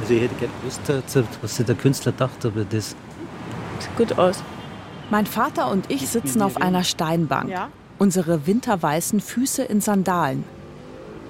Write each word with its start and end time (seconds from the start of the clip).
Also 0.00 0.14
ich 0.14 0.22
hätte 0.22 0.34
gerne 0.36 0.54
gewusst, 0.62 0.80
was 1.42 1.56
der 1.56 1.74
Künstler 1.74 2.12
dachte 2.12 2.48
über 2.48 2.64
das. 2.64 2.96
Sieht 3.78 3.96
gut 3.96 4.18
aus. 4.18 4.42
Mein 5.10 5.26
Vater 5.26 5.70
und 5.70 5.90
ich 5.90 6.08
sitzen 6.08 6.40
auf 6.40 6.56
einer 6.56 6.84
Steinbank. 6.84 7.50
Ja? 7.50 7.68
Unsere 7.98 8.46
winterweißen 8.46 9.20
Füße 9.20 9.62
in 9.62 9.80
Sandalen. 9.80 10.44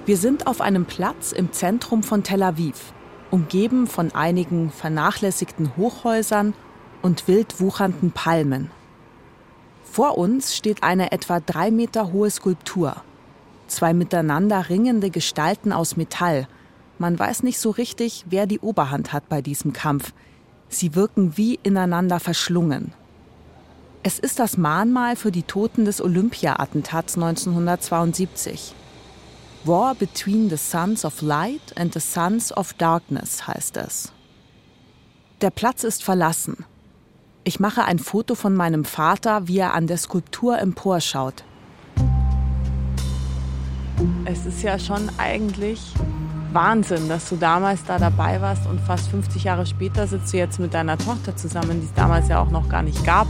Wir 0.05 0.17
sind 0.17 0.47
auf 0.47 0.61
einem 0.61 0.85
Platz 0.85 1.31
im 1.31 1.51
Zentrum 1.51 2.03
von 2.03 2.23
Tel 2.23 2.43
Aviv, 2.43 2.93
umgeben 3.29 3.87
von 3.87 4.13
einigen 4.15 4.71
vernachlässigten 4.71 5.75
Hochhäusern 5.77 6.53
und 7.01 7.27
wild 7.27 7.59
wuchernden 7.59 8.11
Palmen. 8.11 8.71
Vor 9.83 10.17
uns 10.17 10.55
steht 10.55 10.83
eine 10.83 11.11
etwa 11.11 11.39
drei 11.39 11.69
Meter 11.71 12.13
hohe 12.13 12.29
Skulptur. 12.29 12.95
Zwei 13.71 13.93
miteinander 13.93 14.67
ringende 14.67 15.09
Gestalten 15.09 15.71
aus 15.71 15.95
Metall. 15.95 16.45
Man 16.99 17.17
weiß 17.17 17.41
nicht 17.43 17.57
so 17.57 17.69
richtig, 17.69 18.25
wer 18.29 18.45
die 18.45 18.59
Oberhand 18.59 19.13
hat 19.13 19.29
bei 19.29 19.41
diesem 19.41 19.71
Kampf. 19.71 20.11
Sie 20.67 20.93
wirken 20.93 21.37
wie 21.37 21.57
ineinander 21.63 22.19
verschlungen. 22.19 22.91
Es 24.03 24.19
ist 24.19 24.39
das 24.39 24.57
Mahnmal 24.57 25.15
für 25.15 25.31
die 25.31 25.43
Toten 25.43 25.85
des 25.85 26.01
Olympia-Attentats 26.01 27.15
1972. 27.15 28.75
War 29.63 29.95
between 29.95 30.49
the 30.49 30.57
Sons 30.57 31.05
of 31.05 31.21
Light 31.21 31.77
and 31.77 31.93
the 31.93 32.01
Sons 32.01 32.51
of 32.51 32.73
Darkness 32.73 33.47
heißt 33.47 33.77
es. 33.77 34.11
Der 35.39 35.49
Platz 35.49 35.85
ist 35.85 36.03
verlassen. 36.03 36.65
Ich 37.45 37.61
mache 37.61 37.85
ein 37.85 37.99
Foto 37.99 38.35
von 38.35 38.53
meinem 38.53 38.83
Vater, 38.83 39.47
wie 39.47 39.59
er 39.59 39.73
an 39.73 39.87
der 39.87 39.97
Skulptur 39.97 40.59
emporschaut. 40.59 41.45
Es 44.25 44.45
ist 44.45 44.63
ja 44.63 44.79
schon 44.79 45.09
eigentlich 45.17 45.79
Wahnsinn, 46.53 47.07
dass 47.09 47.29
du 47.29 47.35
damals 47.35 47.83
da 47.85 47.97
dabei 47.97 48.41
warst 48.41 48.67
und 48.67 48.79
fast 48.81 49.09
50 49.09 49.43
Jahre 49.43 49.65
später 49.65 50.07
sitzt 50.07 50.33
du 50.33 50.37
jetzt 50.37 50.59
mit 50.59 50.73
deiner 50.73 50.97
Tochter 50.97 51.35
zusammen, 51.35 51.79
die 51.79 51.85
es 51.85 51.93
damals 51.93 52.27
ja 52.27 52.41
auch 52.41 52.51
noch 52.51 52.67
gar 52.69 52.83
nicht 52.83 53.05
gab 53.05 53.27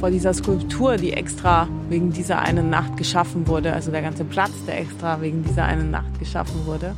vor 0.00 0.10
dieser 0.10 0.32
Skulptur, 0.32 0.96
die 0.96 1.12
extra 1.12 1.68
wegen 1.90 2.10
dieser 2.10 2.38
einen 2.38 2.70
Nacht 2.70 2.96
geschaffen 2.96 3.46
wurde, 3.46 3.74
also 3.74 3.90
der 3.90 4.00
ganze 4.00 4.24
Platz, 4.24 4.52
der 4.66 4.80
extra 4.80 5.20
wegen 5.20 5.44
dieser 5.44 5.64
einen 5.64 5.90
Nacht 5.90 6.18
geschaffen 6.18 6.64
wurde. 6.64 6.94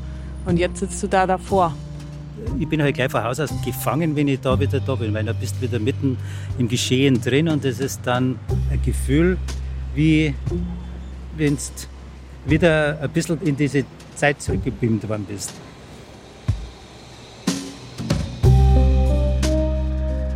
Und 0.46 0.56
jetzt 0.56 0.78
sitzt 0.78 1.02
du 1.02 1.08
da 1.08 1.26
davor. 1.26 1.74
Ich 2.60 2.68
bin 2.68 2.80
halt 2.80 2.94
gleich 2.94 3.10
von 3.10 3.24
Haus 3.24 3.40
aus 3.40 3.52
gefangen, 3.64 4.14
wenn 4.14 4.28
ich 4.28 4.40
da 4.40 4.58
wieder 4.58 4.78
da 4.78 4.94
bin, 4.94 5.12
weil 5.12 5.24
du 5.24 5.34
bist 5.34 5.60
wieder 5.60 5.80
mitten 5.80 6.16
im 6.58 6.68
Geschehen 6.68 7.20
drin 7.20 7.48
und 7.48 7.64
es 7.64 7.80
ist 7.80 8.00
dann 8.04 8.38
ein 8.70 8.80
Gefühl, 8.84 9.36
wie 9.96 10.34
wenn 11.36 11.56
du 11.56 11.60
wieder 12.44 12.98
ein 13.00 13.10
bisschen 13.10 13.40
in 13.42 13.56
diese 13.56 13.84
Zeit 14.14 14.40
zurückgebeamt 14.40 15.08
worden 15.08 15.26
bist. 15.28 15.52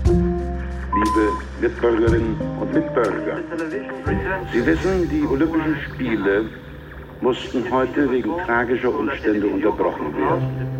Liebe 0.06 1.30
Mitbürgerinnen 1.60 2.36
und 2.60 2.72
Mitbürger. 2.72 3.38
Sie 4.52 4.66
wissen, 4.66 5.08
die 5.10 5.26
Olympischen 5.26 5.76
Spiele 5.86 6.44
mussten 7.20 7.64
heute 7.70 8.10
wegen 8.10 8.30
tragischer 8.44 8.94
Umstände 8.94 9.46
unterbrochen 9.46 10.14
werden. 10.16 10.76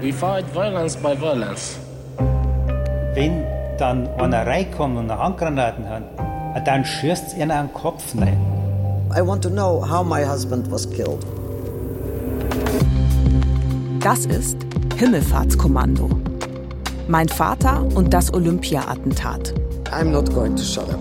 We 0.00 0.12
fight 0.12 0.44
violence 0.52 0.96
by 0.96 1.14
violence. 1.20 1.78
Wenn 3.14 3.44
dann 3.78 4.08
einer 4.18 4.46
reinkommt 4.46 4.96
und 4.98 5.10
eine 5.10 5.18
Handgranaten 5.22 5.88
hat, 5.88 6.66
dann 6.66 6.84
ihnen 7.36 7.50
an 7.50 7.68
den 7.68 7.74
Kopf 7.74 8.14
rein. 8.18 8.61
I 9.14 9.20
want 9.20 9.42
to 9.42 9.50
know 9.50 9.78
how 9.78 10.02
my 10.02 10.24
husband 10.24 10.70
was 10.70 10.86
killed. 10.86 11.22
Das 14.00 14.24
ist 14.24 14.56
Himmelfahrtskommando. 14.96 16.08
Mein 17.08 17.28
Vater 17.28 17.86
und 17.94 18.14
das 18.14 18.32
Olympia-Attentat. 18.32 19.52
I'm 19.90 20.06
not 20.06 20.32
going 20.32 20.56
to 20.56 20.62
shut 20.62 20.88
up 20.88 21.00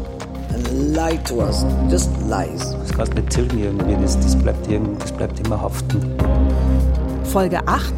and 0.53 0.93
lie 0.93 1.17
to 1.23 1.35
us. 1.35 1.65
Just 1.89 2.09
lies. 2.27 2.75
Das 2.81 2.91
kannst 2.91 3.13
du 3.13 3.21
nicht 3.21 3.29
tilgen 3.29 3.59
irgendwie, 3.59 3.95
das, 4.01 4.19
das, 4.19 4.35
bleibt, 4.35 4.67
das 4.99 5.11
bleibt 5.13 5.39
immer 5.47 5.61
haften. 5.61 6.01
Folge 7.23 7.65
8. 7.65 7.93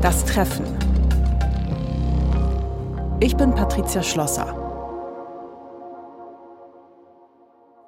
Das 0.00 0.24
Treffen. 0.24 0.64
Ich 3.20 3.36
bin 3.36 3.54
Patricia 3.54 4.02
Schlosser. 4.02 4.61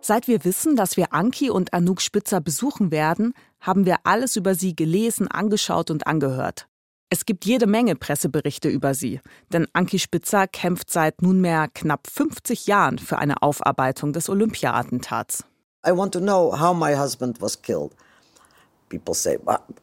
Seit 0.06 0.28
wir 0.28 0.44
wissen, 0.44 0.76
dass 0.76 0.98
wir 0.98 1.14
Anki 1.14 1.48
und 1.48 1.72
Anouk 1.72 2.02
Spitzer 2.02 2.42
besuchen 2.42 2.90
werden, 2.90 3.32
haben 3.58 3.86
wir 3.86 3.96
alles 4.04 4.36
über 4.36 4.54
sie 4.54 4.76
gelesen, 4.76 5.28
angeschaut 5.28 5.90
und 5.90 6.06
angehört. 6.06 6.66
Es 7.08 7.24
gibt 7.24 7.46
jede 7.46 7.66
Menge 7.66 7.96
Presseberichte 7.96 8.68
über 8.68 8.92
sie, 8.92 9.22
denn 9.50 9.66
Anki 9.72 9.98
Spitzer 9.98 10.46
kämpft 10.46 10.90
seit 10.90 11.22
nunmehr 11.22 11.68
knapp 11.72 12.06
50 12.06 12.66
Jahren 12.66 12.98
für 12.98 13.16
eine 13.16 13.40
Aufarbeitung 13.40 14.12
des 14.12 14.28
Olympia-Attentats. 14.28 15.44
I 15.86 15.96
want 15.96 16.12
to 16.12 16.20
know 16.20 16.52
how 16.52 16.76
my 16.76 16.94
husband 16.94 17.40
was 17.40 17.62
killed. 17.62 17.92
People 18.90 19.14
say, 19.14 19.38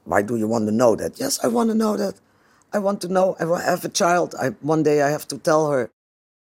why 0.06 0.22
do 0.22 0.36
you 0.36 0.48
want 0.48 0.68
to 0.68 0.72
know 0.72 0.96
that? 0.96 1.18
Yes, 1.18 1.44
I 1.44 1.48
want 1.48 1.72
to 1.72 1.76
know 1.76 1.98
that. 1.98 2.14
I 2.72 2.78
want 2.78 3.02
to 3.02 3.08
know. 3.08 3.36
I 3.40 3.46
have 3.60 3.84
a 3.86 3.90
child. 3.90 4.36
I, 4.40 4.52
one 4.62 4.84
day 4.84 5.02
I 5.02 5.10
have 5.10 5.28
to 5.30 5.40
tell 5.40 5.72
her. 5.72 5.90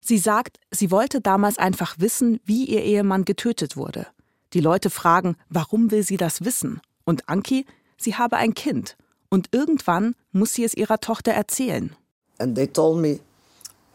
Sie 0.04 0.18
sagt, 0.18 0.58
sie 0.72 0.90
wollte 0.90 1.20
damals 1.20 1.58
einfach 1.58 1.94
wissen, 1.98 2.40
wie 2.44 2.64
ihr 2.64 2.82
Ehemann 2.82 3.24
getötet 3.24 3.76
wurde. 3.76 4.08
Die 4.52 4.60
Leute 4.60 4.90
fragen, 4.90 5.36
warum 5.48 5.92
will 5.92 6.02
sie 6.02 6.16
das 6.16 6.44
wissen? 6.44 6.80
Und 7.04 7.28
Anki, 7.28 7.64
sie 7.96 8.16
habe 8.16 8.36
ein 8.36 8.54
Kind 8.54 8.96
und 9.30 9.48
irgendwann 9.52 10.14
muss 10.32 10.54
sie 10.54 10.64
es 10.64 10.74
ihrer 10.74 10.98
Tochter 10.98 11.32
erzählen. 11.32 11.94
And 12.38 12.56
they 12.56 12.66
told 12.66 13.00
me, 13.00 13.20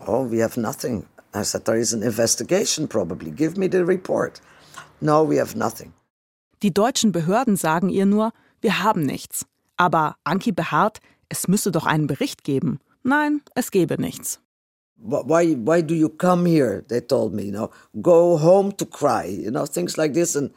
oh, 0.08 0.32
we 0.32 0.42
have 0.42 0.60
nothing. 0.60 1.06
I 1.36 1.44
said, 1.44 1.66
there 1.66 1.78
is 1.78 1.94
an 1.94 2.02
investigation 2.02 2.88
probably. 2.88 3.30
Give 3.30 3.60
me 3.60 3.70
the 3.70 3.84
report. 3.84 4.42
No, 5.02 5.30
we 5.30 5.40
have 5.40 5.58
nothing. 5.58 5.94
Die 6.64 6.74
deutschen 6.74 7.12
Behörden 7.12 7.56
sagen 7.58 7.90
ihr 7.90 8.06
nur, 8.06 8.32
wir 8.62 8.82
haben 8.82 9.02
nichts. 9.02 9.46
Aber 9.76 10.16
Anki 10.24 10.54
beharrt, 10.54 11.00
es 11.30 11.48
müsse 11.48 11.72
doch 11.72 11.86
einen 11.86 12.08
Bericht 12.08 12.44
geben. 12.44 12.80
Nein, 13.04 13.42
es 13.54 13.72
gebe 13.72 14.02
nichts. 14.02 14.40
Why, 15.00 15.54
why 15.54 15.82
do 15.82 15.94
you 15.94 16.10
come 16.10 16.46
here? 16.46 16.84
They 16.88 17.02
told 17.02 17.34
me, 17.34 17.46
you 17.46 17.52
know, 17.52 17.72
go 18.02 18.38
home 18.38 18.72
to 18.74 18.86
cry, 18.86 19.26
you 19.26 19.52
know, 19.52 19.66
things 19.66 19.98
like 19.98 20.14
this. 20.14 20.36
And 20.36 20.52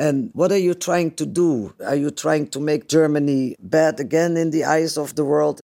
And 0.00 0.30
what 0.32 0.52
are 0.52 0.58
you 0.58 0.74
trying 0.74 1.16
to 1.16 1.26
do? 1.26 1.74
Are 1.84 1.96
you 1.96 2.10
trying 2.10 2.50
to 2.50 2.60
make 2.60 2.88
Germany 2.88 3.56
bad 3.58 3.98
again 3.98 4.36
in 4.36 4.52
the 4.52 4.64
eyes 4.64 4.96
of 4.96 5.14
the 5.16 5.24
world? 5.24 5.60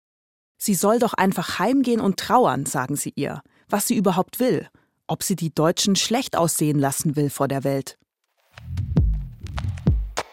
Sie 0.59 0.75
soll 0.75 0.99
doch 0.99 1.15
einfach 1.15 1.59
heimgehen 1.61 2.01
und 2.01 2.19
trauern, 2.19 2.67
sagen 2.67 2.97
sie 2.97 3.13
ihr, 3.15 3.43
was 3.69 3.87
sie 3.87 3.97
überhaupt 3.97 4.41
will, 4.41 4.67
ob 5.07 5.23
sie 5.23 5.37
die 5.37 5.55
Deutschen 5.55 5.95
schlecht 5.95 6.37
aussehen 6.37 6.81
lassen 6.81 7.15
will 7.15 7.31
vor 7.31 7.47
der 7.47 7.63
Welt. 7.63 7.97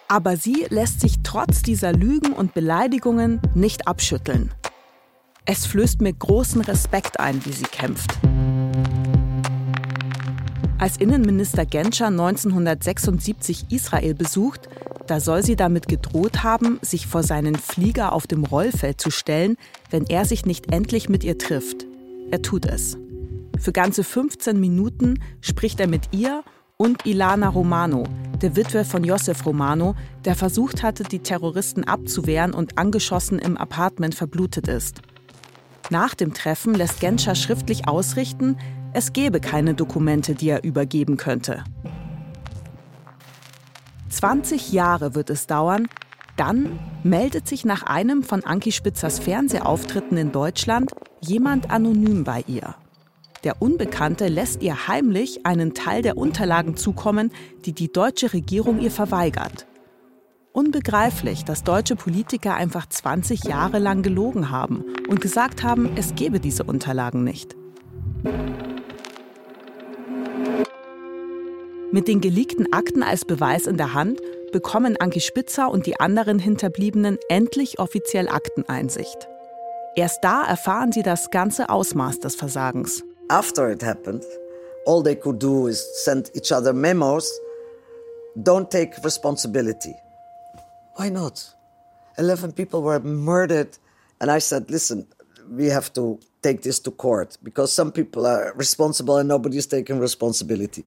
Aber 0.07 0.35
sie 0.35 0.65
lässt 0.69 1.01
sich 1.01 1.17
trotz 1.23 1.61
dieser 1.61 1.93
Lügen 1.93 2.33
und 2.33 2.53
Beleidigungen 2.53 3.39
nicht 3.53 3.87
abschütteln. 3.87 4.51
Es 5.45 5.65
flößt 5.65 6.01
mir 6.01 6.13
großen 6.13 6.61
Respekt 6.61 7.19
ein, 7.19 7.43
wie 7.45 7.51
sie 7.51 7.63
kämpft. 7.63 8.11
Als 10.77 10.97
Innenminister 10.97 11.65
Genscher 11.65 12.07
1976 12.07 13.65
Israel 13.69 14.13
besucht, 14.13 14.69
da 15.07 15.19
soll 15.19 15.43
sie 15.43 15.55
damit 15.55 15.87
gedroht 15.87 16.43
haben, 16.43 16.79
sich 16.83 17.07
vor 17.07 17.23
seinen 17.23 17.55
Flieger 17.55 18.13
auf 18.13 18.27
dem 18.27 18.43
Rollfeld 18.43 19.01
zu 19.01 19.09
stellen, 19.09 19.57
wenn 19.89 20.05
er 20.05 20.25
sich 20.25 20.45
nicht 20.45 20.71
endlich 20.71 21.09
mit 21.09 21.23
ihr 21.23 21.39
trifft. 21.39 21.87
Er 22.29 22.43
tut 22.43 22.67
es. 22.67 22.97
Für 23.57 23.71
ganze 23.71 24.03
15 24.03 24.59
Minuten 24.59 25.19
spricht 25.41 25.79
er 25.79 25.87
mit 25.87 26.13
ihr 26.13 26.43
und 26.77 27.05
Ilana 27.05 27.49
Romano, 27.49 28.03
der 28.41 28.55
Witwe 28.55 28.85
von 28.85 29.03
Josef 29.03 29.45
Romano, 29.45 29.95
der 30.23 30.35
versucht 30.35 30.83
hatte, 30.83 31.03
die 31.03 31.19
Terroristen 31.19 31.83
abzuwehren 31.83 32.53
und 32.53 32.77
angeschossen 32.77 33.39
im 33.39 33.57
Apartment 33.57 34.13
verblutet 34.15 34.67
ist. 34.67 35.01
Nach 35.91 36.15
dem 36.15 36.33
Treffen 36.33 36.73
lässt 36.73 37.01
Genscher 37.01 37.35
schriftlich 37.35 37.85
ausrichten, 37.85 38.57
es 38.93 39.11
gebe 39.11 39.41
keine 39.41 39.73
Dokumente, 39.73 40.35
die 40.35 40.47
er 40.47 40.63
übergeben 40.63 41.17
könnte. 41.17 41.65
20 44.07 44.71
Jahre 44.71 45.15
wird 45.15 45.29
es 45.29 45.47
dauern, 45.47 45.89
dann 46.37 46.79
meldet 47.03 47.45
sich 47.45 47.65
nach 47.65 47.83
einem 47.83 48.23
von 48.23 48.45
Anki 48.45 48.71
Spitzers 48.71 49.19
Fernsehauftritten 49.19 50.15
in 50.15 50.31
Deutschland 50.31 50.91
jemand 51.19 51.69
anonym 51.69 52.23
bei 52.23 52.45
ihr. 52.47 52.75
Der 53.43 53.61
Unbekannte 53.61 54.29
lässt 54.29 54.63
ihr 54.63 54.87
heimlich 54.87 55.45
einen 55.45 55.73
Teil 55.73 56.03
der 56.03 56.17
Unterlagen 56.17 56.77
zukommen, 56.77 57.31
die 57.65 57.73
die 57.73 57.91
deutsche 57.91 58.31
Regierung 58.31 58.79
ihr 58.79 58.91
verweigert. 58.91 59.67
Unbegreiflich, 60.53 61.45
dass 61.45 61.63
deutsche 61.63 61.95
Politiker 61.95 62.55
einfach 62.55 62.87
20 62.87 63.45
Jahre 63.45 63.79
lang 63.79 64.01
gelogen 64.01 64.51
haben 64.51 64.83
und 65.07 65.21
gesagt 65.21 65.63
haben, 65.63 65.95
es 65.95 66.13
gebe 66.15 66.41
diese 66.41 66.65
Unterlagen 66.65 67.23
nicht. 67.23 67.55
Mit 71.93 72.09
den 72.09 72.19
geleakten 72.19 72.73
Akten 72.73 73.01
als 73.01 73.23
Beweis 73.23 73.65
in 73.65 73.77
der 73.77 73.93
Hand 73.93 74.19
bekommen 74.51 74.97
Anki 74.99 75.21
Spitzer 75.21 75.71
und 75.71 75.85
die 75.85 75.99
anderen 76.01 76.37
Hinterbliebenen 76.37 77.17
endlich 77.29 77.79
offiziell 77.79 78.27
Akteneinsicht. 78.27 79.29
Erst 79.95 80.21
da 80.21 80.43
erfahren 80.43 80.91
sie 80.91 81.03
das 81.03 81.29
ganze 81.31 81.69
Ausmaß 81.69 82.19
des 82.19 82.35
Versagens. 82.35 83.03
After 83.29 83.71
it 83.71 83.83
happened, 83.83 84.25
all 84.85 85.01
they 85.01 85.15
could 85.15 85.41
do 85.41 85.67
is 85.67 85.85
send 86.03 86.29
each 86.35 86.51
other 86.51 86.73
memos. 86.73 87.31
Don't 88.35 88.69
take 88.69 89.01
responsibility. 89.05 89.95
Why 90.97 91.09
not? 91.09 91.55
11 92.17 92.53
people 92.53 92.81
were 92.81 92.99
murdered. 92.99 93.77
And 94.19 94.29
I 94.29 94.39
said, 94.39 94.69
listen, 94.69 95.07
we 95.49 95.71
have 95.71 95.91
to 95.93 96.19
take 96.41 96.61
this 96.61 96.81
to 96.83 96.91
court 96.91 97.37
because 97.43 97.73
some 97.73 97.91
people 97.91 98.25
are 98.25 98.53
responsible 98.55 99.17
and 99.17 99.27
nobody's 99.27 99.67
taking 99.67 99.99
responsibility. 99.99 100.85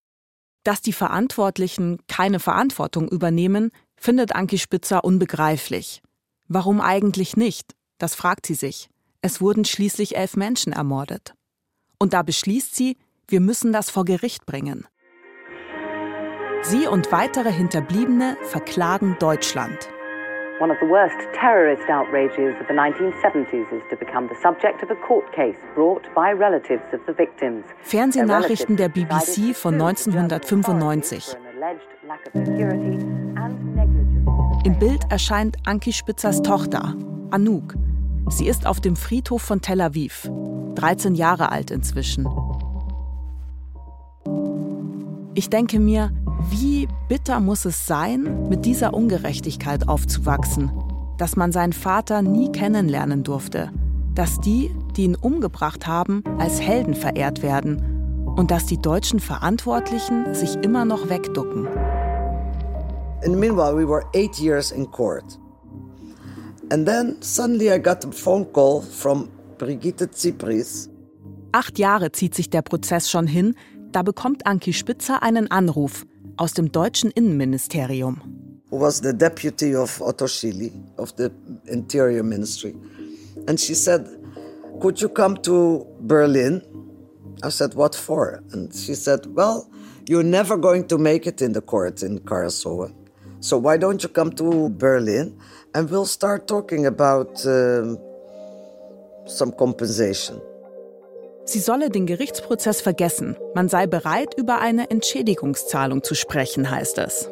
Dass 0.65 0.81
die 0.81 0.93
Verantwortlichen 0.93 1.99
keine 2.09 2.41
Verantwortung 2.41 3.09
übernehmen, 3.09 3.71
findet 3.97 4.35
Anki 4.35 4.59
Spitzer 4.59 5.05
unbegreiflich. 5.05 6.03
Warum 6.49 6.81
eigentlich 6.81 7.37
nicht? 7.37 7.75
Das 7.99 8.15
fragt 8.15 8.47
sie 8.47 8.55
sich. 8.55 8.89
Es 9.21 9.41
wurden 9.41 9.65
schließlich 9.65 10.17
elf 10.17 10.37
Menschen 10.37 10.73
ermordet. 10.73 11.35
Und 11.99 12.13
da 12.13 12.23
beschließt 12.23 12.75
sie, 12.75 12.97
wir 13.29 13.41
müssen 13.41 13.73
das 13.73 13.91
vor 13.91 14.05
Gericht 14.05 14.47
bringen. 14.47 14.87
Sie 16.63 16.87
und 16.87 17.13
weitere 17.13 17.53
Hinterbliebene 17.53 18.37
verklagen 18.45 19.17
Deutschland. 19.19 19.89
One 20.61 20.71
of 20.71 20.79
the 20.79 20.87
worst 20.87 21.17
terrorist 21.35 21.83
outrages 21.91 22.55
of 22.61 22.69
the 22.69 22.75
1970s 22.75 23.73
is 23.73 23.83
to 23.91 23.97
become 23.97 24.29
the 24.29 24.37
subject 24.41 24.85
of 24.85 24.91
a 24.91 24.95
court 24.95 25.33
case 25.33 25.57
brought 25.75 26.03
by 26.15 26.31
relatives 26.31 26.85
of 26.93 27.01
the 27.07 27.13
victims. 27.13 27.65
Fernsehnachrichten 27.83 28.77
der 28.77 28.89
BBC 28.89 29.53
von 29.53 29.75
1995. 29.75 31.37
Im 34.65 34.79
Bild 34.79 35.05
erscheint 35.11 35.57
Anki 35.65 35.93
Spitzers 35.93 36.41
Tochter, 36.41 36.95
Anouk. 37.33 37.75
Sie 38.29 38.47
ist 38.47 38.65
auf 38.65 38.81
dem 38.81 38.95
Friedhof 38.95 39.43
von 39.43 39.61
Tel 39.61 39.81
Aviv, 39.81 40.31
13 40.77 41.17
Jahre 41.17 41.51
alt 41.51 41.73
inzwischen. 41.73 42.29
Ich 45.35 45.51
denke 45.51 45.81
mir, 45.81 46.13
wie 46.51 46.89
bitter 47.09 47.41
muss 47.41 47.65
es 47.65 47.87
sein, 47.87 48.49
mit 48.49 48.65
dieser 48.65 48.95
Ungerechtigkeit 48.95 49.89
aufzuwachsen, 49.89 50.71
dass 51.19 51.37
man 51.37 51.53
seinen 51.53 51.73
Vater 51.73 52.23
nie 52.23 52.51
kennenlernen 52.51 53.23
durfte, 53.23 53.71
dass 54.15 54.41
die, 54.41 54.71
die 54.97 55.05
ihn 55.05 55.17
umgebracht 55.17 55.87
haben, 55.87 56.23
als 56.39 56.61
Helden 56.61 56.95
verehrt 56.95 57.43
werden 57.43 58.35
und 58.37 58.51
dass 58.51 58.67
die 58.67 58.81
deutschen 58.81 59.21
Verantwortlichen 59.21 60.35
sich 60.35 60.57
immer 60.57 60.85
noch 60.85 61.09
wegducken. 61.09 61.69
And 63.25 63.39
meanwhile, 63.39 63.75
we 63.75 63.89
were 63.89 64.05
eight 64.15 64.39
years 64.39 64.71
in 64.71 64.91
court. 64.91 65.39
And 66.71 66.87
then 66.87 67.17
suddenly 67.21 67.73
I 67.73 67.79
got 67.79 68.05
a 68.05 68.11
phone 68.11 68.47
call 68.53 68.83
from 68.83 69.29
Brigitte 69.59 70.11
Tsipris. 70.11 70.91
Acht 71.53 71.79
Jahre 71.79 72.11
zieht 72.11 72.35
sich 72.35 72.51
der 72.51 72.63
Prozess 72.63 73.09
schon 73.09 73.27
hin, 73.27 73.55
da 73.93 74.03
bekommt 74.03 74.47
Anki 74.47 74.73
Spitzer 74.73 75.23
einen 75.23 75.51
Anruf 75.51 76.05
aus 76.37 76.53
dem 76.53 76.71
deutschen 76.71 77.11
Innenministerium. 77.11 78.21
Was 78.71 79.01
the 79.01 79.13
deputy 79.13 79.75
of 79.75 80.01
Otto 80.01 80.27
Schily 80.27 80.73
of 80.97 81.15
the 81.17 81.31
Interior 81.67 82.23
Ministry. 82.23 82.75
And 83.47 83.59
she 83.61 83.75
said, 83.75 84.07
"Could 84.81 85.01
you 85.01 85.09
come 85.09 85.37
to 85.43 85.87
Berlin?" 86.01 86.63
I 87.43 87.51
said, 87.51 87.75
"What 87.75 87.95
for?" 87.95 88.43
And 88.53 88.73
she 88.75 88.95
said, 88.95 89.27
"Well, 89.35 89.69
you're 90.09 90.25
never 90.27 90.57
going 90.57 90.89
to 90.89 90.99
make 90.99 91.27
it 91.27 91.41
in 91.41 91.53
the 91.53 91.61
court 91.61 92.03
in 92.03 92.19
Karlsruhe. 92.21 92.93
So 93.41 93.59
why 93.59 93.77
don't 93.77 94.03
you 94.03 94.09
come 94.09 94.33
to 94.33 94.71
Berlin 94.71 95.37
and 95.75 95.91
we'll 95.91 96.07
start 96.07 96.49
talking 96.49 96.87
about 96.87 97.47
uh, 97.47 97.95
some 99.27 99.53
compensation." 99.53 100.41
Sie 101.47 101.61
solle 101.61 101.91
den 101.91 102.07
Gerichtsprozess 102.07 102.81
vergessen. 102.81 103.37
Man 103.55 103.69
sei 103.69 103.87
bereit, 103.87 104.35
über 104.37 104.61
eine 104.61 104.91
Entschädigungszahlung 104.91 106.03
zu 106.03 106.15
sprechen, 106.15 106.71
heißt 106.71 106.99
es. 106.99 107.29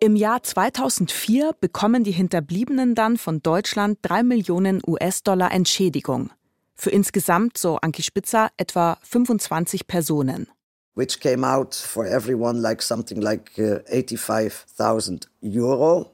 Im 0.00 0.16
Jahr 0.16 0.42
2004 0.42 1.52
bekommen 1.60 2.02
die 2.02 2.10
Hinterbliebenen 2.10 2.94
dann 2.94 3.18
von 3.18 3.40
Deutschland 3.40 3.98
3 4.02 4.24
Millionen 4.24 4.80
US-Dollar 4.84 5.52
Entschädigung. 5.52 6.30
Für 6.74 6.90
insgesamt, 6.90 7.56
so 7.56 7.76
Anki 7.76 8.02
Spitzer, 8.02 8.48
etwa 8.56 8.98
25 9.02 9.86
Personen. 9.86 10.48
Which 10.94 11.20
came 11.20 11.46
out 11.46 11.74
for 11.74 12.04
everyone 12.06 12.60
like 12.60 12.82
something 12.82 13.20
like 13.20 13.52
uh, 13.58 13.78
85,000 13.86 15.28
Euro, 15.42 16.10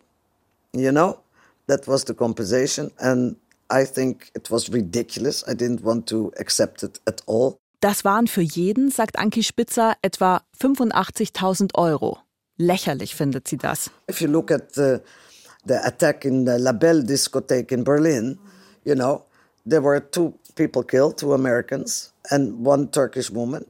you 0.75 0.91
know? 0.91 1.17
That 1.69 1.87
was 1.87 2.05
the 2.05 2.15
compensation. 2.15 2.91
And 2.99 3.37
I 3.71 3.85
think 3.85 4.31
it 4.35 4.51
was 4.51 4.69
ridiculous. 4.71 5.45
I 5.47 5.55
didn't 5.55 5.85
want 5.85 6.07
to 6.09 6.33
accept 6.39 6.83
it 6.83 7.01
at 7.07 7.23
all. 7.27 7.59
Das 7.81 8.05
waren 8.05 8.27
für 8.27 8.43
jeden, 8.43 8.91
sagt 8.91 9.19
Anki 9.19 9.45
Spitzer, 9.45 9.95
etwa 10.03 10.43
85.000 10.61 11.77
Euro. 11.77 12.19
Lächerlich 12.57 13.15
findet 13.15 13.47
sie 13.47 13.57
das. 13.57 13.91
If 14.11 14.21
you 14.21 14.29
look 14.29 14.51
at 14.51 14.75
the, 14.75 15.01
the 15.65 15.85
attack 15.85 16.25
in 16.25 16.45
the 16.45 16.57
La 16.59 16.73
Belle 16.73 17.05
discotheque 17.05 17.71
in 17.71 17.85
Berlin, 17.85 18.39
you 18.85 18.97
know, 18.97 19.23
there 19.65 19.83
were 19.83 20.01
two 20.01 20.35
people 20.57 20.83
killed, 20.83 21.19
two 21.19 21.35
Americans. 21.35 22.13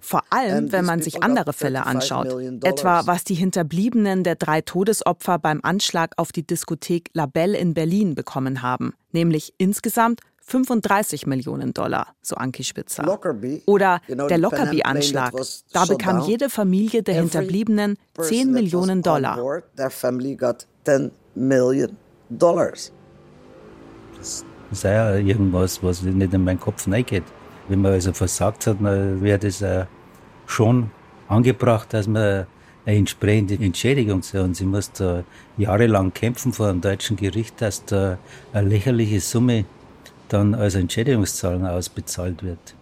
Vor 0.01 0.23
allem, 0.31 0.73
wenn 0.73 0.85
man 0.85 1.03
sich 1.03 1.23
andere 1.23 1.53
Fälle 1.53 1.87
anschaut, 1.87 2.27
etwa 2.65 3.07
was 3.07 3.25
die 3.25 3.35
Hinterbliebenen 3.35 4.25
der 4.25 4.35
drei 4.35 4.61
Todesopfer 4.61 5.39
beim 5.39 5.61
Anschlag 5.63 6.13
auf 6.17 6.33
die 6.33 6.47
Diskothek 6.47 7.11
La 7.13 7.27
Belle 7.27 7.59
in 7.59 7.75
Berlin 7.75 8.15
bekommen 8.15 8.63
haben, 8.63 8.95
nämlich 9.13 9.55
insgesamt 9.59 10.21
35 10.49 11.27
Millionen 11.27 11.75
Dollar, 11.75 12.15
so 12.23 12.37
Anki 12.37 12.65
Spitzer. 12.65 13.05
Oder 13.67 14.01
der 14.09 14.39
Lockerbie-Anschlag. 14.39 15.35
Da 15.73 15.85
bekam 15.85 16.21
jede 16.23 16.49
Familie 16.49 17.03
der 17.03 17.17
Hinterbliebenen 17.17 17.99
10 18.19 18.51
Millionen 18.51 19.03
Dollar. 19.03 19.39
Das 24.17 24.45
ist 24.73 24.85
ja 24.85 25.15
irgendwas, 25.17 25.83
was 25.83 26.03
nicht 26.03 26.33
in 26.33 26.45
meinen 26.45 26.61
Kopf 26.61 26.89
reingeht. 26.89 27.25
Wenn 27.69 27.82
man 27.82 27.93
also 27.93 28.12
versagt 28.12 28.67
hat, 28.67 28.81
wäre 28.81 29.38
das 29.38 29.62
äh, 29.62 29.85
schon 30.47 30.91
angebracht, 31.29 31.93
dass 31.93 32.06
man 32.06 32.47
eine 32.87 32.97
entsprechende 32.97 33.54
Entschädigung. 33.54 34.23
Und 34.33 34.57
sie 34.57 34.64
muss 34.64 34.90
da 34.93 35.25
jahrelang 35.59 36.12
kämpfen 36.14 36.52
vor 36.52 36.69
einem 36.69 36.81
deutschen 36.81 37.16
Gericht, 37.16 37.61
dass 37.61 37.85
da 37.85 38.19
eine 38.52 38.69
lächerliche 38.69 39.21
Summe 39.21 39.64
dann 40.28 40.54
als 40.54 40.75
Entschädigungszahlung 40.75 41.66
ausbezahlt 41.66 42.43
wird. 42.43 42.75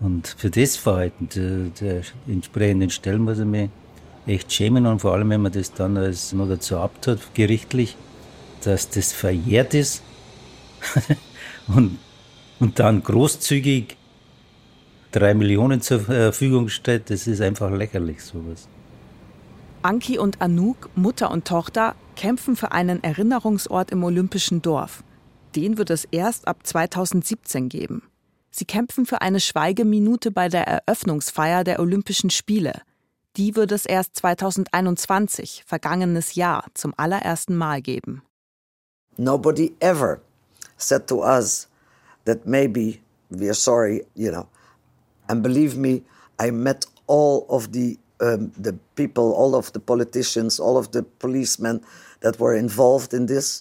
Und 0.00 0.34
für 0.38 0.50
das 0.50 0.76
Verhalten 0.76 1.28
der, 1.34 1.70
der 1.80 2.02
entsprechenden 2.26 2.88
Stellen 2.88 3.22
muss 3.22 3.38
ich 3.38 3.44
mich 3.44 3.68
echt 4.26 4.52
schämen 4.52 4.86
und 4.86 5.00
vor 5.00 5.12
allem, 5.12 5.30
wenn 5.30 5.42
man 5.42 5.52
das 5.52 5.72
dann 5.72 5.96
als 5.96 6.32
noch 6.32 6.48
dazu 6.48 6.78
abtut, 6.78 7.18
gerichtlich, 7.34 7.96
dass 8.64 8.88
das 8.88 9.12
verjährt 9.12 9.74
ist 9.74 10.02
und, 11.68 11.98
und 12.60 12.78
dann 12.78 13.02
großzügig 13.02 13.96
drei 15.12 15.34
Millionen 15.34 15.80
zur 15.80 16.00
Verfügung 16.00 16.68
stellt, 16.68 17.10
das 17.10 17.26
ist 17.26 17.40
einfach 17.40 17.70
lächerlich, 17.70 18.22
sowas. 18.22 18.68
Anki 19.82 20.18
und 20.18 20.42
Anouk, 20.42 20.90
Mutter 20.94 21.30
und 21.30 21.46
Tochter, 21.46 21.94
kämpfen 22.16 22.54
für 22.54 22.72
einen 22.72 23.02
Erinnerungsort 23.02 23.90
im 23.90 24.04
Olympischen 24.04 24.60
Dorf. 24.60 25.02
Den 25.56 25.78
wird 25.78 25.90
es 25.90 26.04
erst 26.04 26.46
ab 26.46 26.66
2017 26.66 27.68
geben. 27.68 28.02
Sie 28.50 28.64
kämpfen 28.64 29.06
für 29.06 29.22
eine 29.22 29.40
Schweigeminute 29.40 30.30
bei 30.30 30.48
der 30.48 30.66
Eröffnungsfeier 30.66 31.64
der 31.64 31.80
Olympischen 31.80 32.30
Spiele. 32.30 32.82
Die 33.36 33.54
wird 33.54 33.72
es 33.72 33.86
erst 33.86 34.16
2021, 34.16 35.64
vergangenes 35.66 36.34
Jahr, 36.34 36.64
zum 36.74 36.92
allerersten 36.96 37.56
Mal 37.56 37.80
geben. 37.80 38.22
Nobody 39.16 39.72
ever 39.80 40.20
said 40.76 41.06
to 41.06 41.22
us 41.24 41.68
that 42.24 42.46
maybe 42.46 42.98
we 43.30 43.46
are 43.46 43.54
sorry, 43.54 44.04
you 44.14 44.30
know, 44.30 44.46
And 45.30 45.44
believe 45.44 45.76
me, 45.76 46.02
I 46.40 46.50
met 46.50 46.86
all 47.06 47.46
of 47.48 47.70
the 47.72 47.98
um, 48.20 48.52
the 48.58 48.74
people, 48.96 49.32
all 49.32 49.54
of 49.54 49.72
the 49.72 49.78
politicians, 49.78 50.58
all 50.58 50.76
of 50.76 50.90
the 50.90 51.04
policemen 51.20 51.80
that 52.20 52.40
were 52.40 52.54
involved 52.54 53.14
in 53.14 53.26
this. 53.26 53.60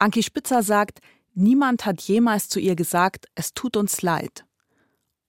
Anki 0.00 0.22
Spitzer 0.22 0.62
sagt, 0.62 1.00
niemand 1.34 1.84
hat 1.84 2.00
jemals 2.02 2.48
zu 2.48 2.60
ihr 2.60 2.76
gesagt, 2.76 3.26
es 3.34 3.52
tut 3.52 3.76
uns 3.76 4.00
leid. 4.02 4.44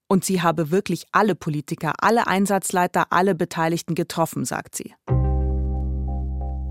Und 0.08 0.24
sie 0.25 0.41
habe 0.41 0.69
wirklich 0.69 1.05
alle 1.12 1.36
Politiker, 1.36 1.93
alle 2.00 2.27
Einsatzleiter, 2.27 3.08
alle 3.10 3.34
Beteiligten 3.34 3.96
getroffen, 3.96 4.46
sagt 4.46 4.75
sie. 4.75 4.93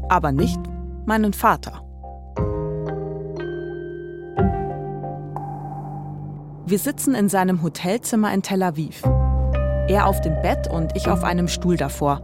Aber 0.09 0.33
nicht 0.33 0.61
meinen 1.07 1.33
Vater. 1.33 1.88
Wir 6.69 6.79
sitzen 6.79 7.15
in 7.15 7.31
seinem 7.31 7.63
Hotelzimmer 7.63 8.31
in 8.35 8.43
Tel 8.43 8.63
Aviv. 8.63 9.03
Er 9.89 10.07
auf 10.07 10.21
dem 10.21 10.35
Bett 10.43 10.69
und 10.71 10.95
ich 10.97 11.09
auf 11.09 11.25
einem 11.25 11.49
Stuhl 11.49 11.79
davor. 11.79 12.21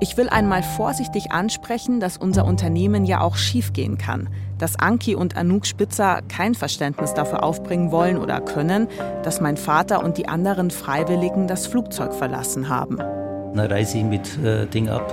Ich 0.00 0.18
will 0.18 0.28
einmal 0.28 0.62
vorsichtig 0.62 1.30
ansprechen, 1.30 1.98
dass 1.98 2.18
unser 2.18 2.44
Unternehmen 2.44 3.06
ja 3.06 3.22
auch 3.22 3.36
schiefgehen 3.36 3.96
kann. 3.96 4.28
Dass 4.58 4.78
Anki 4.78 5.14
und 5.14 5.38
Anouk 5.38 5.64
Spitzer 5.64 6.20
kein 6.28 6.54
Verständnis 6.54 7.14
dafür 7.14 7.42
aufbringen 7.42 7.90
wollen 7.90 8.18
oder 8.18 8.42
können, 8.42 8.86
dass 9.22 9.40
mein 9.40 9.56
Vater 9.56 10.04
und 10.04 10.18
die 10.18 10.28
anderen 10.28 10.70
Freiwilligen 10.70 11.48
das 11.48 11.66
Flugzeug 11.66 12.12
verlassen 12.12 12.68
haben. 12.68 12.98
Dann 12.98 13.60
reise 13.60 13.96
ich 13.96 14.04
mit 14.04 14.38
äh, 14.44 14.66
Ding 14.66 14.90
ab. 14.90 15.10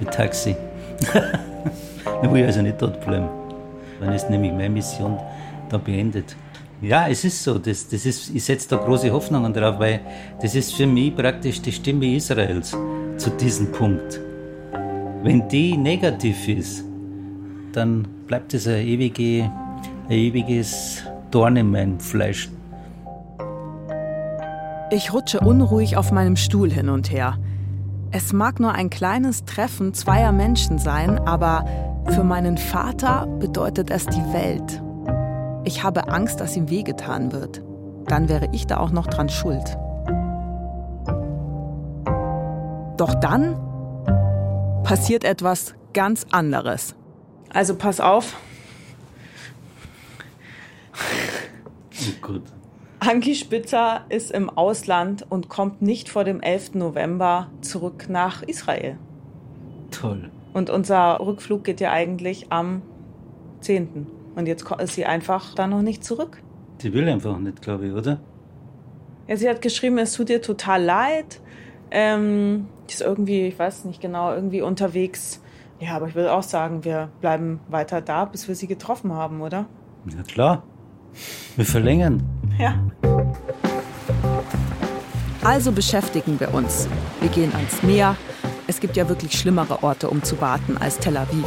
Mit 0.00 0.10
Taxi. 0.10 0.56
Dann 1.12 2.32
will 2.32 2.40
ich 2.40 2.46
also 2.46 2.62
nicht 2.62 2.80
dort 2.80 2.98
bleiben. 3.04 3.28
Dann 4.00 4.14
ist 4.14 4.30
nämlich 4.30 4.52
meine 4.52 4.70
Mission 4.70 5.18
da 5.68 5.76
beendet. 5.76 6.34
Ja, 6.84 7.08
es 7.08 7.24
ist 7.24 7.42
so. 7.42 7.58
Das, 7.58 7.88
das 7.88 8.04
ist, 8.04 8.34
ich 8.34 8.44
setze 8.44 8.68
da 8.68 8.76
große 8.76 9.10
Hoffnungen 9.10 9.54
drauf, 9.54 9.78
weil 9.78 10.00
das 10.42 10.54
ist 10.54 10.74
für 10.74 10.86
mich 10.86 11.16
praktisch 11.16 11.62
die 11.62 11.72
Stimme 11.72 12.14
Israels 12.14 12.76
zu 13.16 13.30
diesem 13.30 13.72
Punkt. 13.72 14.20
Wenn 15.22 15.48
die 15.48 15.78
negativ 15.78 16.46
ist, 16.46 16.84
dann 17.72 18.06
bleibt 18.26 18.52
es 18.52 18.66
ein, 18.66 18.86
ewige, 18.86 19.50
ein 20.08 20.12
ewiges 20.12 21.02
Dorn 21.30 21.56
in 21.56 21.70
meinem 21.70 21.98
Fleisch. 21.98 22.50
Ich 24.90 25.10
rutsche 25.10 25.40
unruhig 25.40 25.96
auf 25.96 26.12
meinem 26.12 26.36
Stuhl 26.36 26.70
hin 26.70 26.90
und 26.90 27.10
her. 27.10 27.38
Es 28.10 28.34
mag 28.34 28.60
nur 28.60 28.72
ein 28.72 28.90
kleines 28.90 29.46
Treffen 29.46 29.94
zweier 29.94 30.32
Menschen 30.32 30.78
sein, 30.78 31.18
aber 31.18 31.64
für 32.10 32.24
meinen 32.24 32.58
Vater 32.58 33.26
bedeutet 33.40 33.90
es 33.90 34.04
die 34.04 34.32
Welt. 34.34 34.83
Ich 35.66 35.82
habe 35.82 36.08
Angst, 36.08 36.40
dass 36.40 36.56
ihm 36.56 36.68
wehgetan 36.68 37.32
wird. 37.32 37.62
Dann 38.06 38.28
wäre 38.28 38.48
ich 38.52 38.66
da 38.66 38.76
auch 38.76 38.90
noch 38.90 39.06
dran 39.06 39.30
schuld. 39.30 39.76
Doch 42.98 43.14
dann 43.14 43.56
passiert 44.84 45.24
etwas 45.24 45.74
ganz 45.94 46.26
anderes. 46.30 46.94
Also 47.50 47.76
pass 47.76 48.00
auf. 48.00 48.36
Oh 50.92 52.12
Gott. 52.20 52.42
Anki 53.00 53.34
Spitzer 53.34 54.04
ist 54.10 54.30
im 54.30 54.50
Ausland 54.50 55.24
und 55.28 55.48
kommt 55.48 55.80
nicht 55.80 56.08
vor 56.08 56.24
dem 56.24 56.40
11. 56.40 56.74
November 56.74 57.48
zurück 57.62 58.06
nach 58.08 58.42
Israel. 58.42 58.98
Toll. 59.90 60.30
Und 60.52 60.70
unser 60.70 61.20
Rückflug 61.20 61.64
geht 61.64 61.80
ja 61.80 61.90
eigentlich 61.90 62.52
am 62.52 62.82
10. 63.60 64.06
Und 64.34 64.46
jetzt 64.46 64.64
ist 64.78 64.94
sie 64.94 65.04
einfach 65.04 65.54
da 65.54 65.66
noch 65.66 65.82
nicht 65.82 66.04
zurück. 66.04 66.42
Die 66.82 66.92
will 66.92 67.08
einfach 67.08 67.38
nicht, 67.38 67.62
glaube 67.62 67.86
ich, 67.86 67.92
oder? 67.92 68.20
Ja, 69.28 69.36
sie 69.36 69.48
hat 69.48 69.62
geschrieben, 69.62 69.98
es 69.98 70.12
tut 70.12 70.28
ihr 70.28 70.42
total 70.42 70.82
leid. 70.82 71.40
Ähm, 71.90 72.66
ist 72.88 73.00
irgendwie, 73.00 73.46
ich 73.46 73.58
weiß 73.58 73.84
nicht 73.84 74.00
genau, 74.00 74.34
irgendwie 74.34 74.60
unterwegs. 74.60 75.40
Ja, 75.80 75.96
aber 75.96 76.08
ich 76.08 76.14
will 76.14 76.28
auch 76.28 76.42
sagen, 76.42 76.84
wir 76.84 77.10
bleiben 77.20 77.60
weiter 77.68 78.00
da, 78.00 78.24
bis 78.24 78.48
wir 78.48 78.54
sie 78.54 78.66
getroffen 78.66 79.12
haben, 79.12 79.40
oder? 79.40 79.66
Ja, 80.14 80.22
klar. 80.22 80.62
Wir 81.56 81.64
verlängern. 81.64 82.22
Ja. 82.58 82.74
Also 85.42 85.72
beschäftigen 85.72 86.40
wir 86.40 86.52
uns. 86.54 86.88
Wir 87.20 87.28
gehen 87.28 87.52
ans 87.54 87.82
Meer. 87.82 88.16
Es 88.66 88.80
gibt 88.80 88.96
ja 88.96 89.08
wirklich 89.08 89.38
schlimmere 89.38 89.82
Orte, 89.82 90.08
um 90.08 90.22
zu 90.22 90.40
warten 90.40 90.76
als 90.78 90.98
Tel 90.98 91.16
Aviv. 91.16 91.44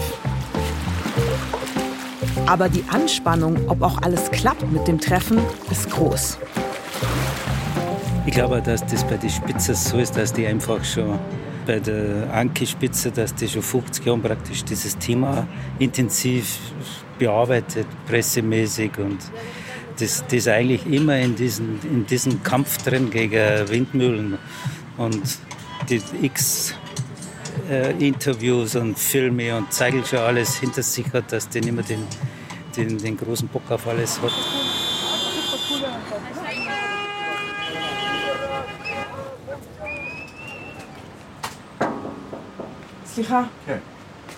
Aber 2.45 2.69
die 2.69 2.83
Anspannung, 2.89 3.57
ob 3.67 3.81
auch 3.81 4.01
alles 4.01 4.31
klappt 4.31 4.71
mit 4.71 4.87
dem 4.87 4.99
Treffen, 4.99 5.39
ist 5.71 5.89
groß. 5.89 6.37
Ich 8.25 8.33
glaube, 8.33 8.61
dass 8.61 8.85
das 8.85 9.03
bei 9.05 9.17
den 9.17 9.29
Spitzen 9.29 9.75
so 9.75 9.97
ist, 9.97 10.15
dass 10.15 10.33
die 10.33 10.45
einfach 10.45 10.83
schon 10.83 11.17
bei 11.65 11.79
der 11.79 12.33
Anki-Spitze, 12.33 13.11
dass 13.11 13.35
die 13.35 13.47
schon 13.47 13.61
50 13.61 14.05
Jahre 14.05 14.19
praktisch 14.19 14.63
dieses 14.63 14.97
Thema 14.97 15.47
intensiv 15.79 16.57
bearbeitet, 17.19 17.87
pressemäßig 18.07 18.97
und 18.97 19.17
das, 19.99 20.23
das 20.29 20.47
eigentlich 20.47 20.85
immer 20.87 21.17
in 21.17 21.35
diesem 21.35 21.79
in 21.83 22.05
diesen 22.05 22.43
Kampf 22.43 22.77
drin 22.83 23.09
gegen 23.09 23.67
Windmühlen 23.69 24.37
und 24.97 25.21
die 25.89 26.01
X 26.21 26.75
äh, 27.69 27.91
Interviews 28.05 28.75
und 28.75 28.97
Filme 28.97 29.55
und 29.57 29.71
zeigt 29.73 30.07
schon 30.07 30.19
alles 30.19 30.55
hinter 30.57 30.83
sich 30.83 31.11
hat, 31.13 31.31
dass 31.31 31.49
der 31.49 31.61
nicht 31.61 31.73
mehr 31.73 31.83
den, 31.83 32.05
den, 32.75 32.97
den 32.97 33.17
großen 33.17 33.47
Bock 33.47 33.69
auf 33.69 33.87
alles 33.87 34.21
hat. 34.21 34.31
Slicha, 43.05 43.49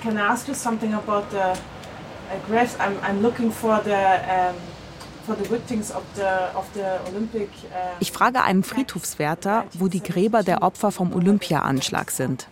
can 0.01 0.15
I 0.17 0.21
ask 0.21 0.47
you 0.47 0.53
something 0.53 0.93
about 0.93 1.25
the 1.31 1.37
uh, 1.37 2.47
graves? 2.47 2.75
I'm, 2.79 2.97
I'm 3.03 3.21
looking 3.21 3.51
for 3.51 3.81
the 3.83 3.91
um, 3.93 4.55
for 5.25 5.35
the 5.35 5.49
victims 5.49 5.91
of 5.91 6.03
the 6.15 6.55
of 6.55 6.65
the 6.73 6.99
Olympic. 7.09 7.49
Uh, 7.71 7.97
Ich 7.99 8.11
frage 8.11 8.41
einen 8.41 8.63
Friedhofswärter, 8.63 9.65
wo 9.73 9.87
die 9.87 10.01
Gräber 10.01 10.43
der 10.43 10.61
Opfer 10.63 10.91
vom 10.91 11.13
Olympia-Anschlag 11.13 12.11
sind. 12.11 12.47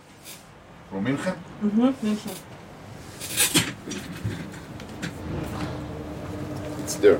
Von 0.90 1.02
München? 1.02 1.32
Mhm, 1.60 1.94
München. 2.02 2.30
It's 6.82 6.96
there. 7.00 7.18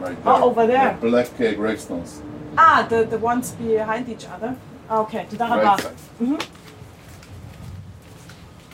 Right 0.00 0.22
there. 0.22 0.34
Oh, 0.34 0.50
over 0.50 0.66
there. 0.66 0.96
The 1.00 1.08
black 1.08 1.28
uh, 1.40 1.54
gravestones. 1.54 2.20
Ah, 2.56 2.86
the, 2.88 3.06
the 3.08 3.18
ones 3.18 3.52
behind 3.52 4.08
each 4.08 4.26
other. 4.28 4.54
Ah, 4.88 5.00
okay, 5.00 5.26
die 5.30 5.36
daran 5.36 5.60
right. 5.60 5.90
Mhm. 6.18 6.38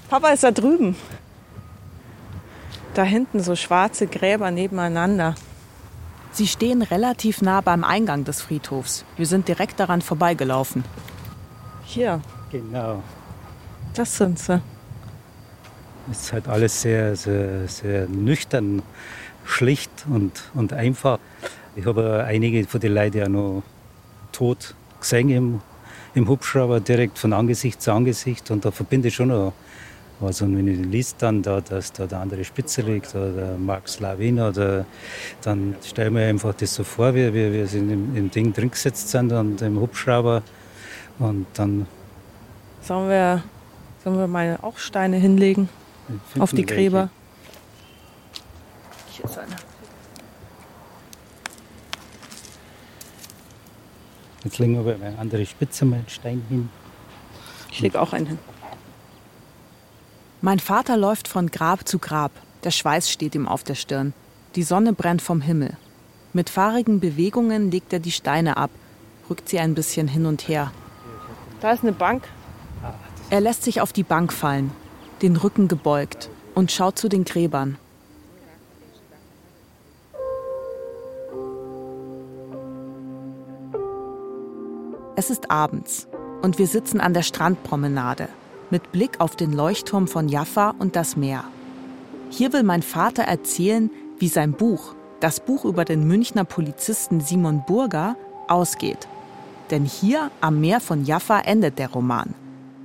Papa 0.09 0.31
ist 0.31 0.43
da 0.43 0.51
drüben. 0.51 0.97
Da 2.95 3.05
hinten 3.05 3.41
so 3.41 3.55
schwarze 3.55 4.09
Gräber 4.09 4.51
nebeneinander. 4.51 5.37
Sie 6.33 6.49
stehen 6.49 6.83
relativ 6.83 7.43
nah 7.43 7.61
beim 7.61 7.85
Eingang 7.85 8.25
des 8.25 8.43
Friedhofs. 8.43 9.05
Wir 9.17 9.27
sind 9.27 9.47
direkt 9.47 9.79
daran 9.79 10.03
vorbeigelaufen. 10.03 10.85
Hier. 11.85 12.21
Genau 12.51 13.03
das 13.95 14.17
sind 14.17 14.39
sie. 14.39 14.61
Es 16.11 16.23
ist 16.23 16.33
halt 16.33 16.49
alles 16.49 16.81
sehr, 16.81 17.15
sehr, 17.17 17.69
sehr 17.69 18.07
nüchtern, 18.09 18.83
schlicht 19.45 19.91
und, 20.09 20.51
und 20.55 20.73
einfach. 20.73 21.19
Ich 21.77 21.87
habe 21.87 22.25
einige 22.27 22.65
von 22.67 22.81
den 22.81 22.95
Leuten 22.95 23.19
ja 23.19 23.29
noch 23.29 23.63
tot 24.33 24.75
gesehen 25.01 25.31
im, 25.31 25.61
im 26.15 26.29
Hubschrauber, 26.29 26.81
direkt 26.81 27.19
von 27.19 27.33
Angesicht 27.33 27.81
zu 27.81 27.93
Angesicht. 27.93 28.51
Und 28.51 28.65
da 28.65 28.71
verbinde 28.71 29.09
ich 29.09 29.15
schon 29.15 29.29
noch 29.29 29.53
was. 30.19 30.43
Und 30.43 30.57
wenn 30.57 30.69
ich 30.69 30.79
liest 30.87 31.17
dann, 31.21 31.43
da, 31.43 31.61
dass 31.61 31.93
da 31.93 32.07
der 32.07 32.21
andere 32.21 32.45
Spitze 32.45 32.83
liegt 32.83 33.15
oder 33.15 33.33
der 33.33 33.59
Mark 33.59 33.89
Slavin, 33.89 34.41
oder, 34.41 34.85
dann 35.43 35.77
stelle 35.85 36.09
ich 36.09 36.15
mir 36.15 36.27
einfach 36.27 36.55
das 36.55 36.75
so 36.75 36.85
vor, 36.85 37.15
wie 37.15 37.33
wir, 37.33 37.53
wir 37.53 37.67
sind 37.67 37.91
im, 37.91 38.17
im 38.17 38.31
Ding 38.31 38.53
drin 38.53 38.71
gesetzt 38.71 39.11
sind 39.11 39.33
und 39.33 39.63
im 39.63 39.81
Hubschrauber. 39.81 40.43
Und 41.19 41.47
dann 41.55 41.87
Sollen 42.83 43.11
wir, 43.11 43.43
sollen 44.03 44.19
wir 44.19 44.27
mal 44.27 44.59
auch 44.63 44.79
Steine 44.79 45.17
hinlegen 45.17 45.69
auf 46.39 46.51
die 46.51 46.59
wir 46.59 46.69
welche. 46.69 46.75
Gräber? 46.75 47.11
Hier 49.11 49.25
ist 49.25 49.39
einer. 49.39 49.57
Jetzt 54.45 54.59
legen 54.59 54.75
wir 54.75 54.95
bei 54.97 55.07
einer 55.07 55.19
anderen 55.19 55.47
Spitze 55.47 55.85
mal 55.85 55.97
einen 55.97 56.09
Stein 56.09 56.43
hin. 56.49 56.71
Ich 57.71 57.81
lege 57.81 58.01
auch 58.01 58.13
einen 58.13 58.27
hin. 58.27 58.39
Mein 60.41 60.59
Vater 60.59 60.97
läuft 60.97 61.29
von 61.29 61.51
Grab 61.51 61.87
zu 61.87 61.99
Grab. 61.99 62.33
Der 62.65 62.71
Schweiß 62.71 63.11
steht 63.11 63.35
ihm 63.35 63.47
auf 63.47 63.63
der 63.63 63.75
Stirn. 63.75 64.15
Die 64.55 64.63
Sonne 64.63 64.95
brennt 64.95 65.21
vom 65.21 65.43
Himmel. 65.43 65.77
Mit 66.33 66.49
fahrigen 66.49 67.01
Bewegungen 67.01 67.71
legt 67.71 67.93
er 67.93 67.99
die 67.99 68.13
Steine 68.13 68.57
ab, 68.57 68.71
rückt 69.29 69.49
sie 69.49 69.59
ein 69.59 69.75
bisschen 69.75 70.09
hin 70.09 70.27
und 70.27 70.49
her. 70.49 70.73
Da 71.61 71.73
ist 71.73 71.83
eine 71.83 71.93
Bank. 71.93 72.25
Er 73.31 73.41
lässt 73.41 73.63
sich 73.63 73.81
auf 73.81 73.93
die 73.93 74.03
Bank 74.03 74.33
fallen, 74.33 74.73
den 75.23 75.37
Rücken 75.37 75.69
gebeugt 75.69 76.31
und 76.57 76.73
schaut 76.73 76.99
zu 76.99 77.09
den 77.09 77.25
Gräbern. 77.25 77.79
Es 85.15 85.31
ist 85.31 85.49
abends 85.49 86.09
und 86.43 86.59
wir 86.59 86.67
sitzen 86.67 87.01
an 87.01 87.15
der 87.15 87.23
Strandpromenade 87.23 88.29
mit 88.71 88.91
Blick 88.91 89.21
auf 89.21 89.37
den 89.37 89.53
Leuchtturm 89.53 90.09
von 90.09 90.29
Jaffa 90.29 90.75
und 90.79 90.97
das 90.97 91.17
Meer. 91.17 91.45
Hier 92.31 92.53
will 92.53 92.65
mein 92.65 92.83
Vater 92.83 93.23
erzählen, 93.23 93.91
wie 94.19 94.29
sein 94.29 94.55
Buch, 94.55 94.95
das 95.21 95.39
Buch 95.39 95.65
über 95.65 95.85
den 95.85 96.09
Münchner 96.09 96.45
Polizisten 96.45 97.21
Simon 97.21 97.63
Burger, 97.65 98.17
ausgeht. 98.49 99.07
Denn 99.71 99.85
hier 99.85 100.33
am 100.41 100.61
Meer 100.61 100.81
von 100.81 101.05
Jaffa 101.05 101.41
endet 101.41 101.79
der 101.79 101.91
Roman. 101.91 102.35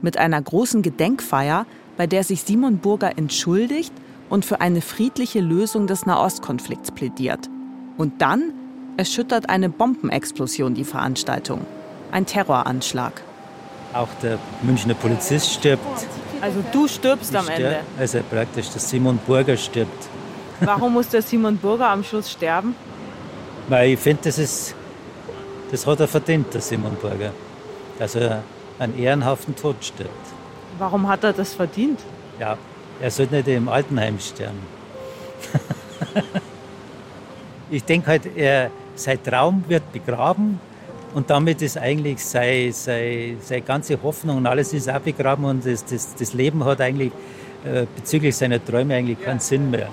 Mit 0.05 0.19
einer 0.19 0.39
großen 0.39 0.83
Gedenkfeier, 0.83 1.65
bei 1.97 2.05
der 2.05 2.24
sich 2.24 2.43
Simon 2.43 2.77
Burger 2.77 3.17
entschuldigt 3.17 3.91
und 4.29 4.45
für 4.45 4.62
eine 4.62 4.81
friedliche 4.81 5.39
Lösung 5.39 5.88
des 5.88 6.05
Nahostkonflikts 6.05 6.91
plädiert. 6.91 7.50
Und 7.97 8.21
dann 8.21 8.53
erschüttert 8.97 9.50
eine 9.50 9.67
Bombenexplosion 9.67 10.75
die 10.75 10.83
Veranstaltung. 10.83 11.62
Ein 12.12 12.27
Terroranschlag. 12.27 13.24
Auch 13.93 14.09
der 14.21 14.38
Münchner 14.62 14.93
Polizist 14.93 15.50
stirbt. 15.50 15.83
Also 16.39 16.63
du 16.71 16.88
stirbst 16.88 17.35
am 17.35 17.45
Ich 17.45 17.55
Ende. 17.55 17.69
sterb- 17.69 18.00
Also 18.00 18.19
praktisch 18.29 18.69
der 18.69 18.81
Simon 18.81 19.17
Burger 19.25 19.57
stirbt. 19.57 20.07
Warum 20.59 20.93
muss 20.93 21.09
der 21.09 21.24
Simon 21.24 21.57
Burger 21.57 21.89
am 21.89 22.03
Schluss 22.03 22.29
sterben? 22.31 22.75
Weil 23.69 23.89
ich 23.93 24.00
finde, 24.00 24.21
das 24.25 24.38
ist, 24.38 24.75
das 25.71 25.88
hat 25.88 26.00
er 26.00 26.07
verdient, 26.07 26.53
der 26.53 26.62
Simon 26.62 26.95
Burger. 27.01 27.31
Dass 27.97 28.13
er 28.13 28.43
einen 28.79 28.98
ehrenhaften 28.98 29.55
Tod 29.55 29.75
stirbt. 29.82 30.12
Warum 30.77 31.08
hat 31.08 31.24
er 31.24 31.34
das 31.34 31.53
verdient? 31.53 32.00
Ja, 32.39 32.58
er 33.01 33.12
sollte 33.12 33.36
nicht 33.36 33.48
im 33.48 33.70
Altenheim 33.70 34.20
sterben. 34.20 34.60
ich 37.70 37.84
denke 37.84 38.08
halt, 38.08 38.25
er, 38.36 38.72
sein 38.96 39.22
Traum 39.24 39.63
wird 39.67 39.91
begraben 39.91 40.60
und 41.13 41.29
damit 41.29 41.62
ist 41.62 41.77
eigentlich 41.77 42.24
seine, 42.24 42.74
seine, 42.74 43.38
seine 43.41 43.62
ganze 43.62 44.01
Hoffnung 44.01 44.38
und 44.38 44.48
alles 44.48 44.74
ist 44.74 44.89
auch 44.89 45.00
begraben 45.00 45.46
und 45.46 45.65
das, 45.65 45.86
das, 45.86 46.15
das 46.15 46.34
Leben 46.34 46.63
hat 46.65 46.82
eigentlich 46.82 47.12
äh, 47.63 47.86
bezüglich 47.96 48.36
seiner 48.36 48.63
Träume 48.63 48.96
eigentlich 48.96 49.22
keinen 49.22 49.39
Sinn 49.39 49.72
mehr. 49.72 49.89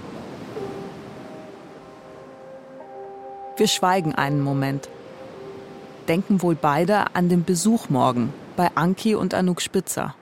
Wir 3.56 3.68
schweigen 3.68 4.14
einen 4.14 4.40
Moment. 4.40 4.88
Denken 6.08 6.42
wohl 6.42 6.56
beide 6.56 7.14
an 7.14 7.28
den 7.28 7.44
Besuch 7.44 7.88
morgen 7.88 8.32
bei 8.56 8.70
Anki 8.74 9.14
und 9.14 9.34
Anouk 9.34 9.60
Spitzer. 9.60 10.14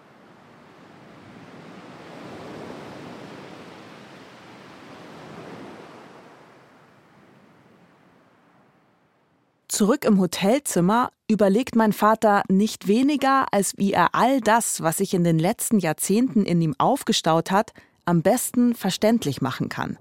Zurück 9.80 10.04
im 10.04 10.20
Hotelzimmer 10.20 11.10
überlegt 11.26 11.74
mein 11.74 11.94
Vater 11.94 12.42
nicht 12.48 12.86
weniger, 12.86 13.46
als 13.50 13.78
wie 13.78 13.94
er 13.94 14.14
all 14.14 14.40
das, 14.42 14.82
was 14.82 14.98
sich 14.98 15.14
in 15.14 15.24
den 15.24 15.38
letzten 15.38 15.78
Jahrzehnten 15.78 16.44
in 16.44 16.60
ihm 16.60 16.74
aufgestaut 16.76 17.50
hat, 17.50 17.72
am 18.04 18.20
besten 18.20 18.74
verständlich 18.74 19.40
machen 19.40 19.70
kann. 19.70 19.96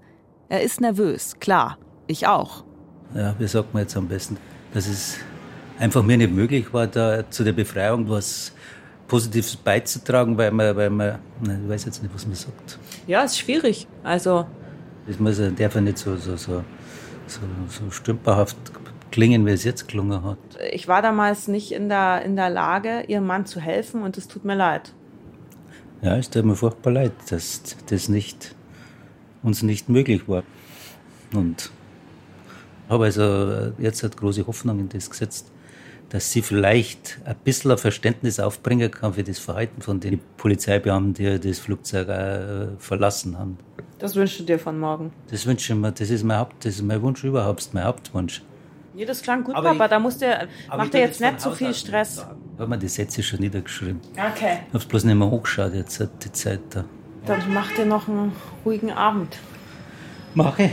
Er 0.50 0.62
ist 0.62 0.80
nervös, 0.80 1.38
klar, 1.40 1.78
ich 2.08 2.26
auch. 2.26 2.64
Ja, 3.14 3.34
wie 3.38 3.46
sagt 3.46 3.72
man 3.72 3.84
jetzt 3.84 3.96
am 3.96 4.08
besten? 4.08 4.36
Dass 4.74 4.86
es 4.86 5.18
einfach 5.80 6.02
mir 6.04 6.16
nicht 6.16 6.32
möglich 6.32 6.72
war, 6.72 6.86
da 6.86 7.28
zu 7.30 7.42
der 7.42 7.52
Befreiung 7.52 8.08
was 8.08 8.52
Positives 9.08 9.56
beizutragen, 9.56 10.38
weil 10.38 10.52
man, 10.52 10.76
weil 10.76 10.90
man, 10.90 11.18
ich 11.64 11.68
weiß 11.68 11.86
jetzt 11.86 12.02
nicht, 12.02 12.14
was 12.14 12.26
man 12.26 12.36
sagt. 12.36 12.78
Ja, 13.08 13.22
ist 13.24 13.38
schwierig. 13.38 13.88
Also 14.04 14.46
Das 15.08 15.18
muss, 15.18 15.38
ja- 15.38 15.50
darf 15.50 15.74
ja 15.74 15.80
nicht 15.80 15.98
so, 15.98 16.16
so, 16.16 16.36
so, 16.36 16.62
so, 17.26 17.40
so 17.68 17.90
stümperhaft 17.90 18.56
klingen, 19.10 19.44
wie 19.46 19.50
es 19.50 19.64
jetzt 19.64 19.88
gelungen 19.88 20.22
hat. 20.22 20.38
ich 20.70 20.86
war 20.86 21.02
damals 21.02 21.48
nicht 21.48 21.72
in 21.72 21.88
der, 21.88 22.22
in 22.24 22.36
der 22.36 22.50
Lage, 22.50 23.02
ihrem 23.08 23.26
Mann 23.26 23.46
zu 23.46 23.58
helfen 23.60 24.02
und 24.02 24.16
es 24.16 24.28
tut 24.28 24.44
mir 24.44 24.54
leid. 24.54 24.92
Ja, 26.02 26.16
es 26.16 26.30
tut 26.30 26.44
mir 26.44 26.54
furchtbar 26.54 26.92
leid, 26.92 27.12
dass 27.30 27.62
das 27.88 28.08
nicht, 28.08 28.54
uns 29.42 29.62
nicht 29.62 29.88
möglich 29.88 30.28
war. 30.28 30.44
Und 31.34 31.70
habe 32.88 33.04
also 33.06 33.72
jetzt 33.78 34.02
halt 34.04 34.16
große 34.16 34.46
Hoffnung 34.46 34.78
in 34.78 34.88
das 34.88 35.10
gesetzt, 35.10 35.50
dass 36.10 36.30
sie 36.32 36.42
vielleicht 36.42 37.18
ein 37.24 37.36
bisschen 37.42 37.70
ein 37.70 37.78
Verständnis 37.78 38.38
aufbringen 38.40 38.90
kann 38.90 39.14
für 39.14 39.22
das 39.24 39.38
Verhalten 39.38 39.80
von 39.80 39.98
den 40.00 40.20
Polizeibeamten, 40.36 41.14
die 41.14 41.40
das 41.40 41.58
Flugzeug 41.58 42.08
auch 42.10 42.78
verlassen 42.78 43.38
haben. 43.38 43.58
Das 43.98 44.14
wünschst 44.16 44.40
du 44.40 44.44
dir 44.44 44.58
von 44.58 44.78
morgen. 44.78 45.12
Das 45.30 45.46
wünsche 45.46 45.72
ich 45.72 45.78
mir, 45.78 45.92
das 45.92 46.10
ist 46.10 46.24
mein 46.24 46.38
Haupt, 46.38 46.64
das 46.64 46.74
ist 46.76 46.82
mein 46.82 47.00
Wunsch 47.02 47.22
überhaupt, 47.24 47.68
mein 47.72 47.84
Hauptwunsch. 47.84 48.42
Nee, 48.94 49.04
das 49.04 49.22
klang 49.22 49.44
gut, 49.44 49.54
Aber 49.54 49.70
Papa. 49.70 49.84
ich- 49.84 49.90
da 49.90 49.98
musst 50.00 50.20
du, 50.20 50.26
mach 50.68 50.88
dir 50.88 51.00
jetzt 51.00 51.20
nicht 51.20 51.40
zu 51.40 51.52
viel 51.52 51.68
Haus 51.68 51.74
aus 51.76 51.80
Stress. 51.80 52.26
Ich 52.54 52.60
habe 52.60 52.70
mir 52.70 52.78
die 52.78 52.88
Sätze 52.88 53.22
schon 53.22 53.38
niedergeschrieben. 53.40 54.00
Okay. 54.12 54.58
Ich 54.68 54.74
habe 54.74 54.84
bloß 54.86 55.04
nicht 55.04 55.14
mehr 55.14 55.30
hochgeschaut 55.30 55.74
jetzt, 55.74 56.04
die 56.24 56.32
Zeit 56.32 56.60
da. 56.70 56.84
Dann 57.26 57.40
mach 57.54 57.70
dir 57.72 57.86
noch 57.86 58.08
einen 58.08 58.32
ruhigen 58.64 58.90
Abend. 58.90 59.38
Mache. 60.34 60.70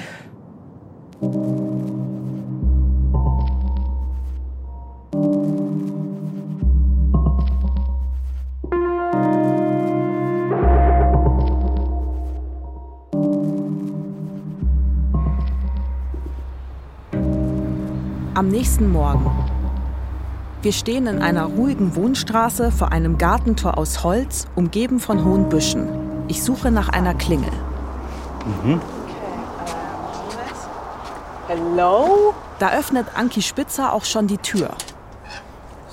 Am 18.38 18.50
nächsten 18.50 18.92
Morgen. 18.92 19.32
Wir 20.62 20.72
stehen 20.72 21.08
in 21.08 21.24
einer 21.24 21.46
ruhigen 21.46 21.96
Wohnstraße 21.96 22.72
vor 22.72 22.92
einem 22.92 23.18
Gartentor 23.18 23.80
aus 23.80 24.04
Holz, 24.04 24.46
umgeben 24.56 25.00
von 25.00 25.26
hohen 25.26 25.50
Büschen. 25.50 25.90
Ich 26.28 26.44
suche 26.44 26.70
nach 26.70 26.90
einer 26.90 27.16
Klingel. 27.16 27.50
Hello? 31.48 32.36
Da 32.60 32.74
öffnet 32.74 33.08
Anki 33.16 33.42
Spitzer 33.42 33.92
auch 33.92 34.06
schon 34.06 34.28
die 34.28 34.38
Tür. 34.38 34.70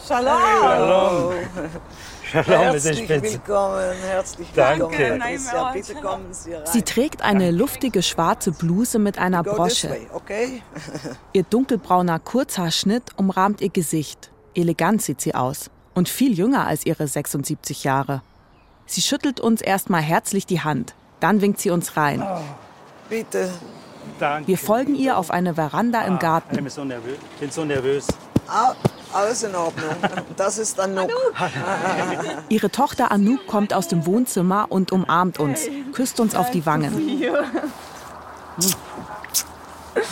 Shalom. 0.07 0.37
Herzlich 0.37 1.81
Herzlich 2.43 3.09
willkommen, 3.09 3.93
herzlich 4.03 4.49
Danke. 4.57 4.91
willkommen. 4.91 5.21
Patricia. 5.21 5.73
Bitte 5.73 5.95
kommen 5.95 6.33
Sie 6.35 6.53
rein. 6.55 6.67
Sie 6.67 6.83
trägt 6.83 7.23
eine 7.23 7.53
luftige 7.53 8.03
schwarze 8.03 8.51
Bluse 8.51 8.99
mit 8.99 9.19
einer 9.19 9.45
Brosche. 9.45 9.91
way, 9.91 10.07
okay? 10.13 10.63
Ihr 11.33 11.45
dunkelbrauner 11.45 12.19
Kurzhaarschnitt 12.19 13.05
umrahmt 13.17 13.61
ihr 13.61 13.69
Gesicht. 13.69 14.33
Elegant 14.55 15.01
sieht 15.03 15.21
sie 15.21 15.35
aus. 15.35 15.71
Und 15.95 16.09
viel 16.09 16.37
jünger 16.37 16.67
als 16.67 16.85
ihre 16.87 17.07
76 17.07 17.85
Jahre. 17.85 18.23
Sie 18.87 19.01
schüttelt 19.01 19.39
uns 19.39 19.63
erstmal 19.63 20.03
herzlich 20.03 20.45
die 20.45 20.61
Hand. 20.61 20.95
Dann 21.21 21.41
winkt 21.41 21.61
sie 21.61 21.71
uns 21.71 21.97
rein. 21.97 22.25
Bitte. 23.09 23.49
Danke. 24.19 24.49
Wir 24.49 24.59
folgen 24.59 24.97
ihr 24.97 25.17
auf 25.19 25.31
eine 25.31 25.55
Veranda 25.55 26.03
im 26.03 26.19
Garten. 26.19 26.57
Ich 26.57 26.61
bin 26.61 26.69
so 26.69 26.85
nervös. 26.85 27.17
bin 27.39 27.51
so 27.51 27.65
nervös. 27.65 28.09
Ah, 28.49 28.75
alles 29.15 29.43
in 29.43 29.55
Ordnung. 29.55 29.97
Das 30.37 30.59
ist 30.59 30.79
Anouk. 30.81 31.11
Ihre 32.49 32.71
Tochter 32.71 33.11
Anouk 33.11 33.47
kommt 33.47 33.73
aus 33.73 33.89
dem 33.89 34.07
Wohnzimmer 34.07 34.67
und 34.69 34.93
umarmt 34.93 35.39
uns, 35.39 35.61
küsst 35.93 36.21
uns 36.21 36.35
auf 36.35 36.51
die 36.51 36.67
Wangen. 36.67 37.23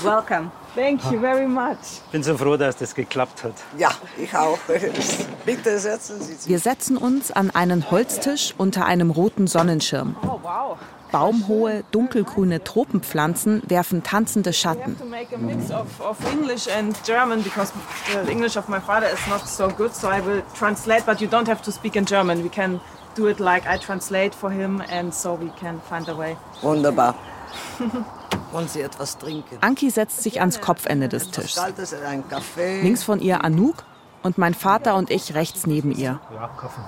Welcome. 0.04 0.50
Thank 0.74 1.04
you 1.12 1.20
very 1.20 1.46
much. 1.46 2.00
Ich 2.06 2.12
bin 2.12 2.22
so 2.22 2.36
froh, 2.36 2.56
dass 2.56 2.76
das 2.76 2.94
geklappt 2.94 3.44
hat. 3.44 3.54
Ja, 3.76 3.90
ich 4.16 4.34
auch. 4.34 4.58
Bitte 5.46 5.78
setzen 5.78 6.20
Sie 6.20 6.34
sich. 6.34 6.48
Wir 6.48 6.58
setzen 6.58 6.96
uns 6.96 7.30
an 7.30 7.50
einen 7.50 7.90
Holztisch 7.90 8.54
unter 8.56 8.86
einem 8.86 9.10
roten 9.10 9.46
Sonnenschirm. 9.46 10.16
Oh, 10.22 10.38
wow. 10.42 10.78
Baumhohe, 11.12 11.84
dunkelgrüne 11.90 12.64
Tropenpflanzen 12.64 13.62
werfen 13.66 14.02
tanzende 14.02 14.54
Schatten. 14.54 14.98
to 14.98 15.04
make 15.04 15.34
a 15.34 15.38
mix 15.38 15.70
of, 15.70 16.00
of 16.00 16.16
English 16.32 16.66
and 16.68 16.96
German 17.06 17.42
because 17.42 17.70
the 18.10 18.30
English 18.30 18.56
of 18.56 18.66
my 18.68 18.80
father 18.80 19.08
is 19.12 19.26
not 19.28 19.46
so 19.46 19.68
good, 19.68 19.94
so 19.94 20.08
I 20.08 20.24
will 20.24 20.42
translate, 20.58 21.04
but 21.04 21.20
you 21.20 21.28
don't 21.28 21.48
have 21.48 21.60
to 21.64 21.70
speak 21.70 21.96
in 21.96 22.06
German. 22.06 22.42
We 22.42 22.48
can 22.48 22.80
do 23.14 23.26
it 23.26 23.40
like 23.40 23.66
I 23.66 23.76
translate 23.76 24.34
for 24.34 24.50
him, 24.50 24.82
and 24.88 25.12
so 25.12 25.34
we 25.34 25.50
can 25.60 25.80
find 25.80 26.08
a 26.08 26.14
way. 26.14 26.38
Wunderbar. 26.62 27.14
Wollen 28.52 28.68
Sie 28.68 28.82
etwas 28.82 29.16
trinken? 29.18 29.56
Anki 29.62 29.90
setzt 29.90 30.22
sich 30.22 30.40
ans 30.40 30.60
Kopfende 30.60 31.08
des 31.08 31.30
Tisches. 31.30 31.56
Kaltes, 31.56 31.94
ein 31.94 32.28
Kaffee. 32.28 32.82
Links 32.82 33.02
von 33.02 33.18
ihr 33.20 33.42
Anouk 33.42 33.84
und 34.22 34.36
mein 34.36 34.52
Vater 34.54 34.94
und 34.94 35.10
ich 35.10 35.34
rechts 35.34 35.66
neben 35.66 35.90
ihr. 35.90 36.20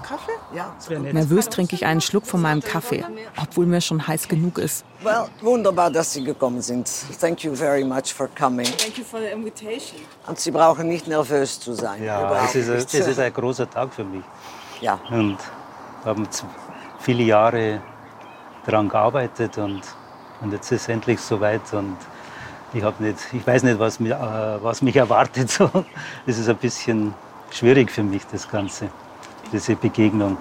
Kaffee? 0.07 0.33
Ja. 0.55 0.75
Nervös 0.99 1.49
trinke 1.49 1.75
ich 1.75 1.87
einen 1.87 2.03
Schluck 2.03 2.27
von 2.27 2.43
meinem 2.43 2.61
Kaffee, 2.63 3.05
obwohl 3.41 3.67
mir 3.67 3.81
schon 3.81 4.07
heiß 4.07 4.29
genug 4.29 4.59
ist. 4.59 4.85
Well, 5.03 5.25
wunderbar, 5.41 5.91
dass 5.91 6.13
Sie 6.13 6.23
gekommen 6.23 6.61
sind. 6.61 6.89
Thank 7.19 7.45
you 7.45 7.55
very 7.55 7.83
much 7.83 8.13
for 8.15 8.29
coming. 8.39 8.67
Thank 8.67 8.99
you 8.99 9.05
for 9.05 9.21
the 9.21 9.27
invitation. 9.27 10.01
Und 10.27 10.39
Sie 10.39 10.51
brauchen 10.51 10.87
nicht 10.87 11.09
nervös 11.09 11.59
zu 11.59 11.73
sein. 11.73 12.05
Ja, 12.05 12.45
es 12.45 12.55
ist, 12.55 12.69
ein, 12.69 12.77
das 12.77 13.09
ist 13.09 13.19
ein 13.19 13.33
großer 13.33 13.69
Tag 13.69 13.93
für 13.95 14.05
mich. 14.05 14.23
Ja. 14.81 14.99
Und 15.11 15.39
wir 16.03 16.11
haben 16.11 16.29
viele 17.01 17.23
Jahre 17.25 17.81
daran 18.67 18.89
gearbeitet 18.89 19.59
und, 19.59 19.83
und 20.41 20.53
jetzt 20.53 20.71
ist 20.73 20.83
es 20.83 20.89
endlich 20.89 21.21
soweit. 21.21 21.73
Und 21.73 21.97
ich, 22.73 22.83
nicht, 22.99 23.19
ich 23.33 23.47
weiß 23.47 23.63
nicht, 23.63 23.79
was, 23.79 24.01
mir, 24.01 24.15
äh, 24.15 24.63
was 24.63 24.83
mich 24.83 24.97
erwartet. 24.97 25.51
So, 25.59 25.71
Es 26.27 26.39
ist 26.39 26.49
ein 26.49 26.57
bisschen 26.57 27.15
schwierig 27.51 27.91
für 27.91 28.03
mich, 28.03 28.23
das 28.33 28.49
Ganze, 28.49 28.89
diese 29.53 29.77
Begegnung. 29.77 30.37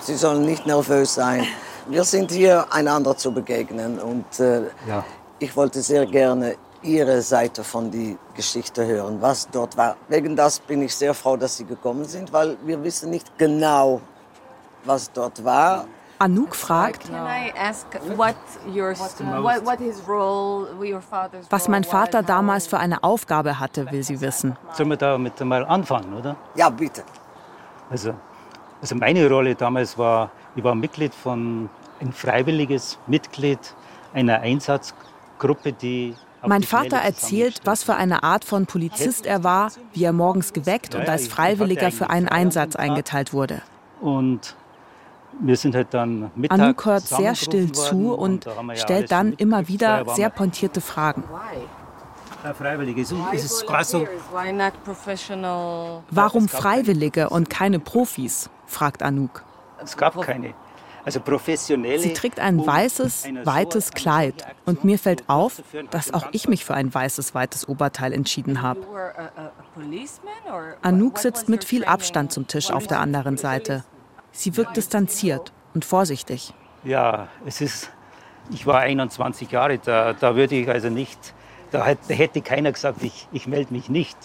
Sie 0.00 0.14
sollen 0.14 0.44
nicht 0.44 0.66
nervös 0.66 1.14
sein. 1.14 1.44
Wir 1.88 2.04
sind 2.04 2.30
hier, 2.30 2.66
einander 2.70 3.16
zu 3.16 3.32
begegnen. 3.32 3.98
Und 3.98 4.38
äh, 4.40 4.62
Ja. 4.86 5.04
ich 5.38 5.56
wollte 5.56 5.82
sehr 5.82 6.06
gerne 6.06 6.56
Ihre 6.84 7.22
Seite 7.22 7.62
von 7.62 7.90
der 7.92 8.16
Geschichte 8.34 8.84
hören, 8.84 9.18
was 9.20 9.48
dort 9.50 9.76
war. 9.76 9.96
Wegen 10.08 10.34
das 10.34 10.58
bin 10.58 10.82
ich 10.82 10.94
sehr 10.94 11.14
froh, 11.14 11.36
dass 11.36 11.56
Sie 11.56 11.64
gekommen 11.64 12.04
sind, 12.04 12.32
weil 12.32 12.56
wir 12.64 12.82
wissen 12.82 13.10
nicht 13.10 13.38
genau, 13.38 14.00
was 14.84 15.10
dort 15.12 15.44
war. 15.44 15.86
Anouk 16.22 16.54
fragt, 16.54 17.10
was 21.50 21.68
mein 21.68 21.84
Vater 21.84 22.22
damals 22.22 22.66
für 22.68 22.78
eine 22.78 23.02
Aufgabe 23.02 23.58
hatte, 23.58 23.90
will 23.90 24.04
sie 24.04 24.20
wissen. 24.20 24.56
Sollen 24.72 24.90
wir 24.90 24.96
damit 24.96 25.40
mal 25.40 25.64
anfangen, 25.64 26.14
oder? 26.14 26.36
Ja, 26.54 26.70
bitte. 26.70 27.02
Also, 27.90 28.14
also 28.80 28.94
meine 28.94 29.28
Rolle 29.28 29.56
damals 29.56 29.98
war, 29.98 30.30
ich 30.54 30.62
war 30.62 30.76
Mitglied 30.76 31.12
von, 31.12 31.68
ein 32.00 32.12
freiwilliges 32.12 32.98
Mitglied 33.08 33.58
einer 34.14 34.40
Einsatzgruppe, 34.40 35.72
die 35.72 36.14
mein 36.44 36.64
Vater 36.64 36.96
erzählt, 36.96 37.60
was 37.64 37.84
für 37.84 37.94
eine 37.94 38.24
Art 38.24 38.44
von 38.44 38.66
Polizist 38.66 39.26
er 39.26 39.44
war, 39.44 39.70
wie 39.92 40.04
er 40.04 40.12
morgens 40.12 40.52
geweckt 40.52 40.94
und 40.94 41.08
als 41.08 41.28
Freiwilliger 41.28 41.92
für 41.92 42.10
einen 42.10 42.28
Einsatz 42.28 42.74
eingeteilt 42.74 43.32
wurde. 43.32 43.62
Und 44.00 44.56
wir 45.42 45.56
sind 45.56 45.74
halt 45.74 45.92
dann 45.92 46.30
Mittag 46.34 46.58
Anouk 46.58 46.84
hört 46.84 47.02
sehr 47.02 47.34
still 47.34 47.72
zu 47.72 48.14
und 48.14 48.46
da 48.46 48.76
stellt 48.76 49.10
dann 49.10 49.32
immer 49.34 49.68
wieder 49.68 50.04
sehr 50.14 50.30
pointierte 50.30 50.80
Fragen. 50.80 51.24
Freiwillige, 52.54 53.00
ist 53.00 53.12
es 53.44 53.64
quasi 53.64 53.98
so, 53.98 54.08
Warum 56.10 56.48
Freiwillige 56.48 57.28
und 57.30 57.48
keine 57.48 57.78
Profis? 57.78 58.50
fragt 58.66 59.02
Anouk. 59.02 59.44
es 59.82 59.96
gab 59.96 60.20
keine. 60.20 60.54
Also 61.04 61.20
professionelle. 61.20 61.98
Sie 61.98 62.12
trägt 62.12 62.38
ein 62.38 62.64
weißes, 62.64 63.28
weites 63.44 63.90
Kleid. 63.90 64.46
Und 64.66 64.84
mir 64.84 64.98
fällt 64.98 65.28
auf, 65.28 65.62
dass 65.90 66.14
auch 66.14 66.28
ich 66.30 66.48
mich 66.48 66.64
für 66.64 66.74
ein 66.74 66.94
weißes, 66.94 67.34
weites 67.34 67.68
Oberteil 67.68 68.12
entschieden 68.12 68.62
habe. 68.62 68.80
Anouk 70.82 71.18
sitzt 71.18 71.48
mit 71.48 71.64
viel 71.64 71.84
Abstand 71.84 72.32
zum 72.32 72.46
Tisch 72.46 72.70
auf 72.70 72.86
der 72.86 73.00
anderen 73.00 73.36
Seite. 73.36 73.84
Sie 74.32 74.56
wirkt 74.56 74.76
distanziert 74.76 75.52
und 75.74 75.84
vorsichtig. 75.84 76.52
Ja, 76.84 77.28
es 77.46 77.60
ist, 77.60 77.90
ich 78.50 78.66
war 78.66 78.80
21 78.80 79.50
Jahre, 79.50 79.78
da, 79.78 80.14
da 80.14 80.34
würde 80.34 80.56
ich 80.56 80.68
also 80.68 80.88
nicht, 80.88 81.34
da 81.70 81.86
hätte, 81.86 82.40
keiner 82.40 82.72
gesagt, 82.72 83.02
ich, 83.02 83.28
ich 83.32 83.46
melde 83.46 83.72
mich 83.72 83.88
nicht. 83.88 84.16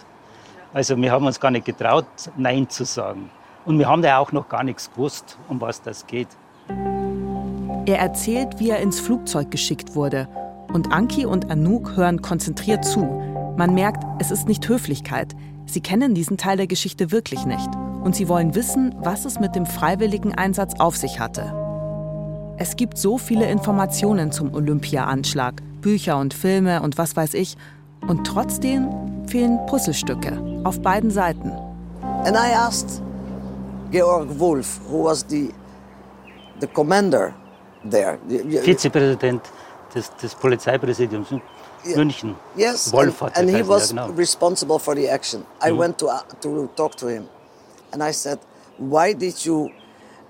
Also 0.73 0.97
wir 0.97 1.11
haben 1.11 1.25
uns 1.25 1.39
gar 1.39 1.51
nicht 1.51 1.65
getraut, 1.65 2.05
Nein 2.35 2.69
zu 2.69 2.83
sagen. 2.83 3.29
Und 3.65 3.79
wir 3.79 3.87
haben 3.87 4.01
da 4.01 4.17
auch 4.17 4.31
noch 4.31 4.49
gar 4.49 4.63
nichts 4.63 4.91
gewusst, 4.91 5.37
um 5.49 5.59
was 5.61 5.81
das 5.81 6.07
geht. 6.07 6.27
Er 7.85 7.99
erzählt, 7.99 8.59
wie 8.59 8.69
er 8.69 8.79
ins 8.79 8.99
Flugzeug 8.99 9.51
geschickt 9.51 9.95
wurde. 9.95 10.27
Und 10.73 10.91
Anki 10.91 11.25
und 11.25 11.49
Anouk 11.49 11.95
hören 11.95 12.21
konzentriert 12.21 12.83
zu. 12.83 13.01
Man 13.57 13.73
merkt, 13.73 14.03
es 14.19 14.31
ist 14.31 14.47
nicht 14.47 14.67
Höflichkeit. 14.67 15.35
Sie 15.65 15.81
kennen 15.81 16.13
diesen 16.13 16.37
Teil 16.37 16.57
der 16.57 16.67
Geschichte 16.67 17.11
wirklich 17.11 17.45
nicht. 17.45 17.69
Und 18.03 18.15
sie 18.15 18.29
wollen 18.29 18.55
wissen, 18.55 18.95
was 18.99 19.25
es 19.25 19.39
mit 19.39 19.55
dem 19.55 19.65
freiwilligen 19.65 20.33
Einsatz 20.33 20.79
auf 20.79 20.95
sich 20.95 21.19
hatte. 21.19 21.53
Es 22.57 22.75
gibt 22.75 22.97
so 22.97 23.17
viele 23.17 23.49
Informationen 23.49 24.31
zum 24.31 24.53
Olympia-Anschlag. 24.53 25.61
Bücher 25.81 26.17
und 26.17 26.33
Filme 26.33 26.81
und 26.81 26.97
was 26.97 27.15
weiß 27.15 27.33
ich. 27.35 27.55
Und 28.07 28.25
trotzdem 28.25 28.89
fehlen 29.27 29.59
Puzzlestücke 29.67 30.41
auf 30.63 30.81
beiden 30.81 31.11
Seiten. 31.11 31.51
And 32.25 32.35
I 32.35 32.53
asked 32.55 33.01
Georg 33.91 34.27
Wolf, 34.39 34.79
who 34.89 35.03
was 35.03 35.25
the, 35.29 35.53
the 36.59 36.67
commander 36.67 37.33
there. 37.89 38.17
Vizepräsident 38.63 39.41
des, 39.93 40.11
des 40.15 40.35
Polizeipräsidiums 40.35 41.27
München. 41.95 42.35
Yes, 42.55 42.91
Wolf 42.91 43.21
and, 43.21 43.31
hat 43.31 43.37
and 43.37 43.49
he 43.49 43.61
geheißen, 43.61 43.67
ja, 43.67 43.75
was 43.75 43.89
genau. 43.89 44.17
responsible 44.17 44.79
for 44.79 44.95
the 44.95 45.07
action. 45.07 45.45
I 45.63 45.71
went 45.71 45.97
to, 45.99 46.07
uh, 46.07 46.19
to 46.41 46.67
talk 46.75 46.97
to 46.97 47.07
him 47.07 47.27
and 47.91 48.03
I 48.03 48.11
said, 48.11 48.39
Why 48.77 49.13
did 49.13 49.45
you 49.45 49.71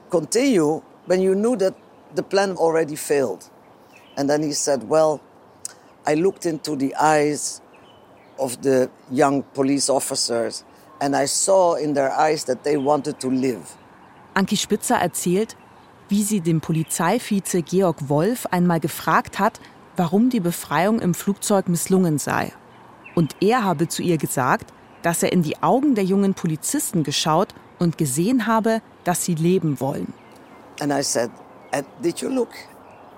continue 0.09 0.81
when 1.05 1.21
you 1.21 1.35
knew 1.35 1.55
that 1.57 1.75
the 2.15 2.23
plan 2.23 2.57
already 2.57 2.95
failed? 2.95 3.49
And 4.17 4.29
then 4.29 4.43
he 4.43 4.53
said, 4.53 4.87
Well, 4.89 5.21
I 6.05 6.15
looked 6.15 6.45
into 6.45 6.75
the 6.75 6.95
eyes 6.95 7.61
of 8.39 8.61
the 8.61 8.89
young 9.11 9.43
police 9.43 9.89
officers 9.89 10.63
and 11.01 11.15
I 11.15 11.25
saw 11.25 11.75
in 11.75 11.93
their 11.93 12.11
eyes 12.11 12.45
that 12.45 12.63
they 12.63 12.77
wanted 12.77 13.19
to 13.19 13.29
live. 13.29 13.75
Anki 14.33 14.55
Spitzer 14.55 14.95
erzählt, 14.95 15.55
wie 16.09 16.23
sie 16.23 16.41
den 16.41 16.61
Polizeivize 16.61 17.61
Georg 17.61 18.09
Wolf 18.09 18.45
einmal 18.51 18.79
gefragt 18.79 19.39
hat, 19.39 19.59
warum 19.95 20.29
die 20.29 20.39
Befreiung 20.39 20.99
im 20.99 21.13
Flugzeug 21.13 21.67
misslungen 21.67 22.17
sei. 22.17 22.53
Und 23.15 23.35
er 23.41 23.63
habe 23.63 23.87
zu 23.87 24.03
ihr 24.03 24.17
gesagt, 24.17 24.71
dass 25.07 25.23
er 25.23 25.31
in 25.31 25.41
die 25.41 25.63
Augen 25.63 25.95
der 25.95 26.03
jungen 26.03 26.33
Polizisten 26.33 27.03
geschaut 27.03 27.55
und 27.79 27.97
gesehen 27.97 28.45
habe, 28.45 28.81
dass 29.05 29.23
sie 29.23 29.35
leben 29.35 29.79
wollen. 29.79 30.11
And 30.81 30.91
I 30.91 31.01
said, 31.01 31.31
Did 32.03 32.19
you 32.19 32.27
look 32.27 32.49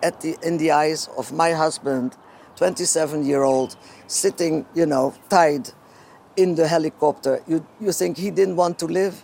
at 0.04 0.22
the, 0.22 0.36
in 0.44 0.60
the 0.60 0.72
eyes 0.72 1.10
of 1.18 1.32
my 1.32 1.52
husband, 1.52 2.16
27 2.60 3.26
year 3.26 3.42
old, 3.42 3.76
sitting, 4.06 4.66
you 4.76 4.86
know, 4.86 5.14
tied 5.30 5.74
in 6.36 6.56
the 6.56 6.68
helicopter? 6.68 7.42
You, 7.48 7.62
you 7.80 7.92
think 7.92 8.20
he 8.20 8.30
didn't 8.30 8.56
want 8.56 8.78
to 8.78 8.86
live? 8.86 9.16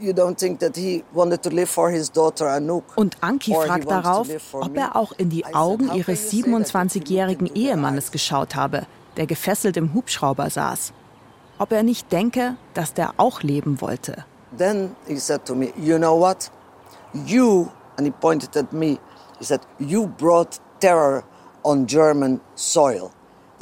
You 0.00 0.12
don't 0.12 0.36
think 0.36 0.58
that 0.58 0.76
he 0.76 1.04
wanted 1.14 1.44
to 1.44 1.50
live 1.50 1.70
for 1.70 1.90
his 1.92 2.10
daughter 2.10 2.48
Anouk? 2.48 2.96
Und 2.96 3.16
Anki 3.20 3.54
fragt 3.54 3.88
darauf, 3.88 4.26
ob 4.52 4.76
er 4.76 4.96
auch 4.96 5.12
in 5.12 5.30
die 5.30 5.44
Augen 5.46 5.84
"How 5.84 5.90
can 5.90 5.98
ihres 5.98 6.32
you 6.32 6.42
say 6.42 6.50
that 6.50 6.60
if 6.60 6.72
you 6.72 6.72
27-jährigen 6.72 7.46
look 7.46 7.56
into 7.56 7.62
their 7.62 7.76
Ehemannes 7.76 8.06
eyes?" 8.06 8.10
geschaut 8.10 8.56
habe, 8.56 8.86
der 9.16 9.28
gefesselt 9.28 9.76
im 9.76 9.94
Hubschrauber 9.94 10.50
saß. 10.50 10.92
Ob 11.64 11.72
er 11.72 11.82
nicht 11.82 12.12
denke, 12.12 12.56
dass 12.74 12.92
der 12.92 13.14
auch 13.16 13.40
leben 13.40 13.80
wollte. 13.80 14.26
Then 14.58 14.94
he 15.08 15.16
said 15.18 15.46
to 15.46 15.54
me, 15.54 15.72
You 15.78 15.96
know 15.96 16.20
what? 16.20 16.50
You, 17.14 17.68
and 17.96 18.06
he 18.06 18.10
pointed 18.10 18.54
at 18.54 18.70
me, 18.74 18.98
he 19.38 19.44
said, 19.46 19.62
You 19.78 20.06
brought 20.06 20.60
terror 20.78 21.24
on 21.62 21.86
German 21.86 22.42
soil. 22.54 23.10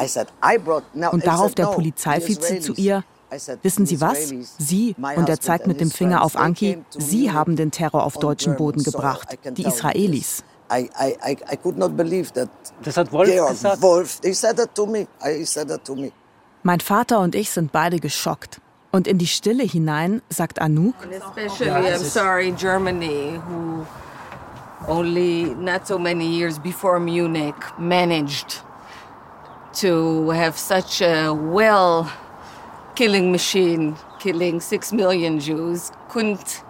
I 0.01 0.09
said, 0.09 0.27
I 0.45 0.59
brought. 0.59 0.83
Now, 0.97 1.11
Und 1.13 1.25
darauf 1.25 1.51
said, 1.51 1.59
der 1.59 1.67
"No, 1.67 1.71
the 1.71 1.77
Polizeivize 1.77 2.41
zu 2.59 2.73
Israelis." 2.73 2.79
ihr, 2.79 3.05
I 3.33 3.39
said, 3.39 3.59
wissen 3.63 3.87
"The 3.87 3.95
Sie 3.95 4.01
was? 4.01 4.19
Sie, 4.59 4.97
und 4.99 5.29
er 5.29 5.39
zeigt 5.41 5.69
mit 5.69 5.81
dem 5.81 5.93
Finger 5.93 6.25
auf 6.25 6.33
they 6.33 6.43
Anki, 6.43 6.85
Sie 6.99 7.31
haben 7.31 7.55
den 7.55 7.71
Terror 7.71 8.03
auf 8.03 8.17
on 8.17 8.23
deutschen 8.23 8.55
German 8.57 8.59
Boden 8.59 8.81
soil. 8.81 8.93
gebracht, 8.95 9.39
die. 9.57 9.65
Israelis. 9.65 10.43
I, 10.73 10.91
I, 10.99 11.17
I, 11.25 11.37
I 11.53 11.57
could 11.57 11.79
not 11.79 11.97
believe 11.97 12.33
that 12.33 12.49
Das 12.83 12.97
hat 12.97 13.13
Wolf 13.13 13.29
gesagt. 13.51 13.81
Wolf, 13.81 14.19
he 14.25 14.33
said 14.35 14.57
that 14.57 14.75
to 14.75 14.87
me. 14.87 15.07
He 15.23 15.45
said 15.45 15.69
that 15.69 15.85
to 15.85 15.95
me. 15.95 16.11
Mein 16.65 16.79
Vater 16.79 17.19
und 17.19 17.35
ich 17.35 17.51
sind 17.51 17.73
beide 17.73 17.99
geschockt. 17.99 18.61
Und 18.93 19.09
in 19.09 19.19
die 19.19 19.27
Stille 19.27 19.65
hinein 19.65 20.23
sagt 20.29 20.61
Anouk, 20.61 20.95
Especially, 21.11 21.71
I'm 21.71 21.99
sorry, 21.99 22.53
Germany, 22.53 23.41
who 23.49 23.87
only 24.87 25.55
not 25.55 25.87
so 25.87 25.99
many 25.99 26.27
years 26.27 26.59
before 26.59 27.01
Munich 27.01 27.55
managed 27.79 28.63
to 29.81 30.31
have 30.31 30.57
such 30.59 31.01
a 31.01 31.33
well 31.33 32.07
killing 32.95 33.33
machine, 33.33 33.97
killing 34.21 34.61
six 34.61 34.93
million 34.93 35.41
Jews, 35.41 35.91
couldn't 36.11 36.63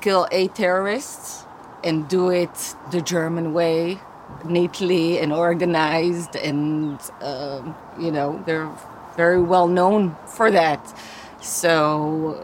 kill 0.00 0.28
eight 0.30 0.54
terrorists 0.54 1.44
and 1.82 2.08
do 2.08 2.30
it 2.30 2.74
the 2.92 3.02
German 3.02 3.52
way, 3.52 3.98
neatly 4.44 5.18
and 5.18 5.32
organized, 5.32 6.36
and 6.36 7.00
um, 7.20 7.74
you 7.98 8.12
know 8.12 8.40
they're 8.46 8.70
very 9.16 9.40
well 9.40 9.66
known 9.66 10.16
for 10.26 10.50
that. 10.50 10.80
So 11.40 12.36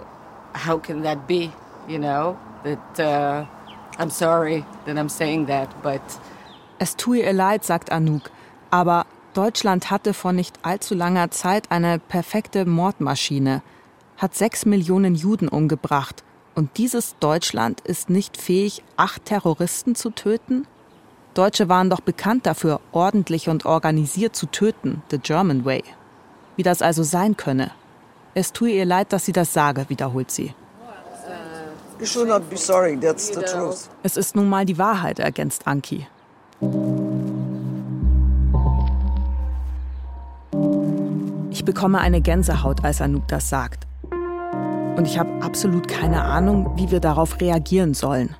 how 0.54 0.78
can 0.78 1.02
that 1.02 1.26
be? 1.26 1.52
You 1.88 1.98
know 1.98 2.36
that. 2.64 3.00
Uh, 3.00 3.44
I'm 3.98 4.10
sorry 4.10 4.64
that 4.84 4.98
I'm 4.98 5.08
saying 5.08 5.46
that, 5.46 5.68
but 5.82 6.02
es 6.78 6.96
tue 6.96 7.22
ihr 7.22 7.32
leid, 7.32 7.64
sagt 7.64 7.90
Anouk, 7.90 8.30
aber 8.70 9.06
Deutschland 9.32 9.90
hatte 9.90 10.12
vor 10.12 10.32
nicht 10.32 10.58
allzu 10.62 10.94
langer 10.94 11.30
Zeit 11.30 11.70
eine 11.70 11.98
perfekte 11.98 12.66
Mordmaschine, 12.66 13.62
hat 14.18 14.34
sechs 14.34 14.66
Millionen 14.66 15.14
Juden 15.14 15.48
umgebracht. 15.48 16.24
Und 16.54 16.78
dieses 16.78 17.16
Deutschland 17.18 17.80
ist 17.82 18.10
nicht 18.10 18.36
fähig, 18.36 18.82
acht 18.96 19.24
Terroristen 19.26 19.94
zu 19.94 20.10
töten? 20.10 20.66
Deutsche 21.34 21.68
waren 21.68 21.90
doch 21.90 22.00
bekannt 22.00 22.46
dafür, 22.46 22.80
ordentlich 22.92 23.48
und 23.48 23.66
organisiert 23.66 24.34
zu 24.36 24.46
töten, 24.46 25.02
the 25.10 25.18
German 25.18 25.64
way. 25.66 25.82
Wie 26.56 26.62
das 26.62 26.82
also 26.82 27.02
sein 27.02 27.36
könne. 27.36 27.70
Es 28.34 28.52
tue 28.52 28.70
ihr 28.70 28.84
leid, 28.84 29.12
dass 29.12 29.24
sie 29.24 29.32
das 29.32 29.52
sage, 29.52 29.86
wiederholt 29.88 30.30
sie. 30.30 30.54
Es 34.02 34.16
ist 34.16 34.36
nun 34.36 34.48
mal 34.48 34.64
die 34.66 34.78
Wahrheit, 34.78 35.18
ergänzt 35.18 35.66
Anki. 35.66 36.06
Ich 41.50 41.64
bekomme 41.64 42.00
eine 42.00 42.20
Gänsehaut, 42.20 42.84
als 42.84 43.00
Anouk 43.00 43.28
das 43.28 43.48
sagt. 43.48 43.86
Und 44.96 45.06
ich 45.06 45.18
habe 45.18 45.42
absolut 45.42 45.88
keine 45.88 46.22
Ahnung, 46.22 46.72
wie 46.76 46.90
wir 46.90 47.00
darauf 47.00 47.40
reagieren 47.40 47.94
sollen. 47.94 48.34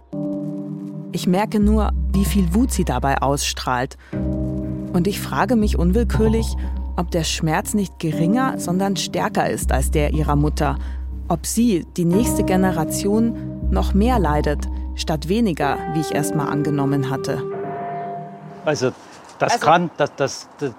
Ich 1.12 1.26
merke 1.26 1.60
nur, 1.60 1.92
wie 2.12 2.24
viel 2.24 2.54
Wut 2.54 2.72
sie 2.72 2.84
dabei 2.84 3.22
ausstrahlt. 3.22 3.96
Und 4.12 5.06
ich 5.06 5.20
frage 5.20 5.56
mich 5.56 5.78
unwillkürlich, 5.78 6.56
ob 6.96 7.10
der 7.10 7.24
Schmerz 7.24 7.74
nicht 7.74 7.98
geringer, 7.98 8.58
sondern 8.58 8.96
stärker 8.96 9.48
ist 9.50 9.72
als 9.72 9.90
der 9.90 10.12
ihrer 10.12 10.36
Mutter. 10.36 10.78
Ob 11.28 11.46
sie, 11.46 11.84
die 11.96 12.04
nächste 12.04 12.44
Generation, 12.44 13.68
noch 13.70 13.94
mehr 13.94 14.18
leidet, 14.18 14.66
statt 14.94 15.28
weniger, 15.28 15.76
wie 15.94 16.00
ich 16.00 16.14
erst 16.14 16.34
mal 16.34 16.48
angenommen 16.48 17.10
hatte. 17.10 17.42
Also 18.64 18.92
das 19.38 19.54
Also- 19.54 19.66
kann, 19.66 19.90
das, 19.96 20.10
das, 20.16 20.48
das, 20.58 20.72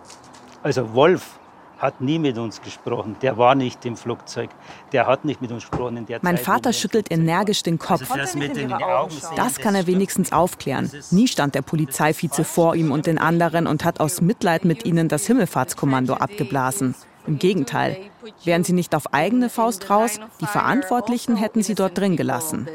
also 0.64 0.94
Wolf 0.94 1.40
hat 1.78 2.02
nie 2.02 2.20
mit 2.20 2.38
uns 2.38 2.62
gesprochen. 2.62 3.16
Der 3.22 3.38
war 3.38 3.56
nicht 3.56 3.86
im 3.86 3.96
Flugzeug. 3.96 4.50
Der 4.92 5.08
hat 5.08 5.26
nicht 5.26 5.42
mit 5.42 5.52
uns 5.52 5.70
gesprochen 5.70 5.98
in 5.98 6.06
der 6.06 6.20
Mein 6.22 6.38
Zeit. 6.38 6.46
Vater 6.46 6.74
schüttelt 6.74 7.12
energisch 7.12 7.64
den 7.64 7.78
Kopf. 7.78 8.10
Also 8.12 8.16
das 8.16 8.34
den 8.34 8.74
Augen 8.74 9.08
Augen 9.08 9.12
sehen. 9.12 9.36
Das 9.36 9.58
kann 9.58 9.76
er 9.76 9.88
wenigstens 9.88 10.32
aufklären. 10.32 10.92
Nie 11.12 11.28
stand 11.28 11.56
der 11.56 11.62
Polizeivize 11.62 12.44
vor 12.44 12.76
ihm 12.76 12.92
und 12.92 13.06
den 13.06 13.18
anderen 13.18 13.68
und 13.68 13.86
hat 13.86 14.00
aus 14.00 14.22
Mitleid 14.22 14.66
mit 14.66 14.86
ihnen 14.86 15.08
das 15.08 15.26
Himmelfahrtskommando 15.28 16.16
abgeblasen. 16.16 16.96
Im 17.26 17.40
Gegenteil. 17.40 17.98
Wären 18.44 18.64
sie 18.64 18.74
nicht 18.74 18.96
auf 18.96 19.14
eigene 19.14 19.50
Faust 19.50 19.90
raus, 19.90 20.20
die 20.42 20.46
Verantwortlichen 20.46 21.36
hätten 21.36 21.62
sie 21.62 21.76
dort 21.76 21.98
drin 21.98 22.16
gelassen. 22.16 22.68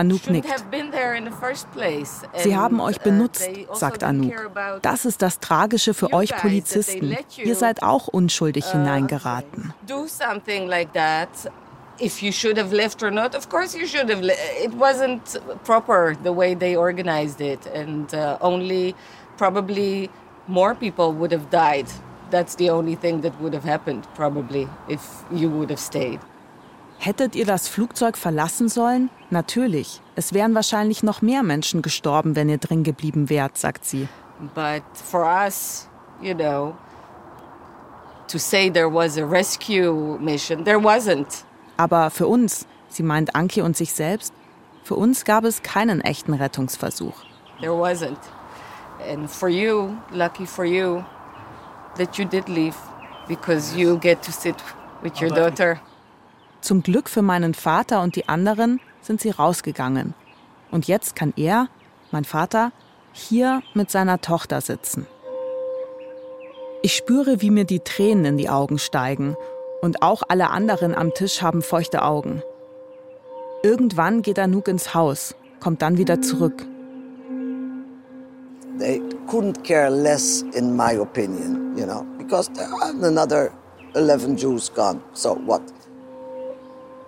Anouk 0.00 0.30
nickt. 0.30 0.48
Sie 2.36 2.56
haben 2.56 2.80
euch 2.80 3.00
benutzt, 3.00 3.48
sagt 3.74 4.02
Anouk. 4.02 4.32
Das 4.82 5.04
ist 5.04 5.20
das 5.22 5.40
Tragische 5.40 5.94
für 5.94 6.12
euch 6.12 6.34
Polizisten. 6.36 7.16
Ihr 7.36 7.54
seid 7.54 7.82
auch 7.82 8.08
unschuldig 8.08 8.66
hineingeraten. 8.66 9.72
do 9.86 10.06
something 10.06 10.68
like 10.68 10.92
that 10.92 11.28
if 11.98 12.22
you 12.22 12.32
should 12.32 12.56
have 12.58 12.74
left 12.74 13.02
or 13.02 13.10
not 13.10 13.34
of 13.34 13.48
course 13.48 13.76
you 13.76 13.86
should 13.86 14.08
have 14.08 14.22
le- 14.22 14.32
it 14.64 14.72
wasn't 14.78 15.20
proper 15.64 16.14
the 16.22 16.30
way 16.34 16.54
they 16.54 16.76
organized 16.76 17.40
it 17.40 17.60
and 17.74 18.12
uh, 18.14 18.36
only 18.40 18.94
probably 19.36 20.08
more 20.46 20.74
people 20.74 21.12
would 21.12 21.32
have 21.32 21.46
died 21.50 21.86
that's 22.30 22.56
the 22.56 22.70
only 22.70 22.96
thing 22.96 23.20
that 23.22 23.32
would 23.40 23.52
have 23.52 23.64
happened 23.68 24.04
probably 24.14 24.68
if 24.88 25.00
you 25.30 25.50
would 25.50 25.70
have 25.70 25.80
stayed 25.80 26.20
Hättet 26.98 27.34
ihr 27.34 27.46
das 27.46 27.66
Flugzeug 27.68 28.16
verlassen 28.16 28.68
sollen? 28.68 29.10
Natürlich. 29.30 30.00
Es 30.16 30.32
wären 30.34 30.54
wahrscheinlich 30.54 31.02
noch 31.02 31.22
mehr 31.22 31.42
Menschen 31.42 31.82
gestorben, 31.82 32.34
wenn 32.36 32.48
ihr 32.48 32.58
drin 32.58 32.82
geblieben 32.82 33.30
wärt, 33.30 33.56
sagt 33.56 33.84
sie. 33.84 34.08
but 34.54 34.82
for 34.94 35.24
us 35.24 35.86
you 36.22 36.34
know 36.34 36.74
to 38.26 38.38
say 38.38 38.70
there 38.70 38.88
was 38.88 39.18
a 39.18 39.24
rescue 39.24 40.18
mission 40.18 40.64
there 40.64 40.78
wasn't 40.78 41.44
Aber 41.76 42.10
für 42.10 42.26
uns, 42.26 42.66
sie 42.88 43.02
meint 43.02 43.34
Anki 43.34 43.62
und 43.62 43.74
sich 43.76 43.92
selbst, 43.94 44.34
für 44.82 44.96
uns 44.96 45.24
gab 45.24 45.44
es 45.44 45.62
keinen 45.62 46.02
echten 46.02 46.34
Rettungsversuch. 46.34 47.14
There 47.60 47.72
wasn't. 47.72 48.18
And 49.10 49.30
for 49.30 49.48
you, 49.48 49.96
lucky 50.10 50.44
for 50.46 50.66
you, 50.66 51.02
that 51.96 52.18
you 52.18 52.26
did 52.26 52.48
leave 52.48 52.76
because 53.28 53.74
you 53.74 53.98
get 53.98 54.22
to 54.22 54.30
sit 54.32 54.56
with 55.02 55.12
your 55.22 55.30
daughter. 55.30 55.80
Zum 56.60 56.82
Glück 56.82 57.08
für 57.08 57.22
meinen 57.22 57.54
Vater 57.54 58.02
und 58.02 58.14
die 58.14 58.28
anderen 58.28 58.78
sind 59.10 59.20
sie 59.20 59.30
rausgegangen. 59.30 60.14
Und 60.70 60.86
jetzt 60.86 61.16
kann 61.16 61.32
er, 61.36 61.66
mein 62.12 62.22
Vater, 62.22 62.70
hier 63.10 63.60
mit 63.74 63.90
seiner 63.90 64.20
Tochter 64.20 64.60
sitzen. 64.60 65.04
Ich 66.82 66.94
spüre, 66.94 67.42
wie 67.42 67.50
mir 67.50 67.64
die 67.64 67.80
Tränen 67.80 68.24
in 68.24 68.36
die 68.36 68.48
Augen 68.48 68.78
steigen. 68.78 69.34
Und 69.82 70.00
auch 70.00 70.22
alle 70.28 70.50
anderen 70.50 70.94
am 70.94 71.12
Tisch 71.12 71.42
haben 71.42 71.60
feuchte 71.60 72.02
Augen. 72.02 72.44
Irgendwann 73.64 74.22
geht 74.22 74.38
Anouk 74.38 74.68
ins 74.68 74.94
Haus, 74.94 75.34
kommt 75.58 75.82
dann 75.82 75.98
wieder 75.98 76.22
zurück. 76.22 76.64
They 78.78 79.02
couldn't 79.26 79.64
care 79.64 79.90
less, 79.90 80.44
in 80.54 80.76
my 80.76 80.96
opinion, 80.96 81.76
you 81.76 81.84
know, 81.84 82.06
because 82.16 82.48
there 82.52 82.70
are 82.80 82.92
another 83.04 83.50
11 83.94 84.36
Jews 84.36 84.72
gone. 84.72 85.00
So 85.14 85.36
what? 85.46 85.62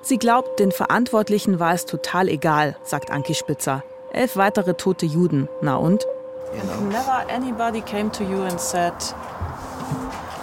Sie 0.02 0.18
glaubt, 0.18 0.58
den 0.58 0.72
Verantwortlichen 0.72 1.60
war 1.60 1.74
es 1.74 1.86
total 1.86 2.28
egal, 2.28 2.76
sagt 2.82 3.10
Anki 3.10 3.34
Spitzer. 3.34 3.84
Elf 4.12 4.36
weitere 4.36 4.74
tote 4.74 5.06
Juden. 5.06 5.48
Na 5.62 5.76
und? 5.76 6.06
Never 6.90 7.24
anybody 7.34 7.80
came 7.80 8.10
to 8.10 8.24
you 8.24 8.42
and 8.42 8.60
said, 8.60 8.92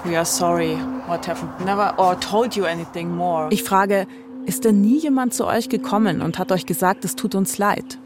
"We 0.05 0.15
are 0.15 0.25
sorry. 0.25 0.77
What 1.07 1.27
happened?" 1.27 1.63
Never 1.65 1.93
or 1.97 2.19
told 2.19 2.55
you 2.55 2.65
anything 2.65 3.15
more. 3.15 3.49
Ich 3.51 3.63
frage, 3.63 4.07
ist 4.45 4.63
denn 4.63 4.81
nie 4.81 4.97
jemand 4.97 5.33
zu 5.33 5.45
euch 5.45 5.69
gekommen 5.69 6.21
und 6.21 6.39
hat 6.39 6.51
euch 6.51 6.65
gesagt, 6.65 7.05
es 7.05 7.15
tut 7.15 7.35
uns 7.35 7.59
leid? 7.59 7.99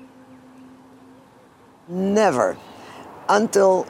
Never. 1.87 2.55
Until 3.29 3.85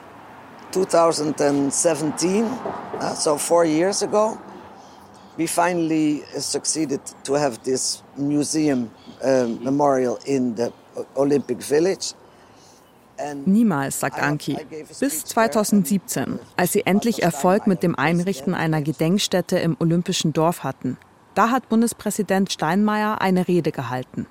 2017, 0.70 2.44
uh, 2.44 3.14
so 3.14 3.36
four 3.36 3.64
years 3.64 4.02
ago, 4.02 4.36
we 5.36 5.46
finally 5.46 6.22
uh, 6.22 6.40
succeeded 6.40 7.00
to 7.24 7.34
have 7.34 7.62
this 7.64 8.02
museum 8.16 8.90
uh, 9.22 9.46
memorial 9.60 10.18
in 10.26 10.54
the 10.56 10.72
Olympic 11.16 11.62
Village. 11.62 12.14
Niemals, 13.46 14.00
sagt 14.00 14.20
Anki. 14.20 14.58
Bis 14.98 15.24
2017, 15.24 16.40
als 16.56 16.72
sie 16.72 16.84
endlich 16.84 17.22
Erfolg 17.22 17.68
mit 17.68 17.84
dem 17.84 17.94
Einrichten 17.94 18.54
einer 18.54 18.82
Gedenkstätte 18.82 19.56
im 19.58 19.76
Olympischen 19.78 20.32
Dorf 20.32 20.64
hatten. 20.64 20.98
Da 21.36 21.50
hat 21.50 21.68
Bundespräsident 21.68 22.52
Steinmeier 22.52 23.20
eine 23.20 23.46
Rede 23.46 23.70
gehalten. 23.70 24.26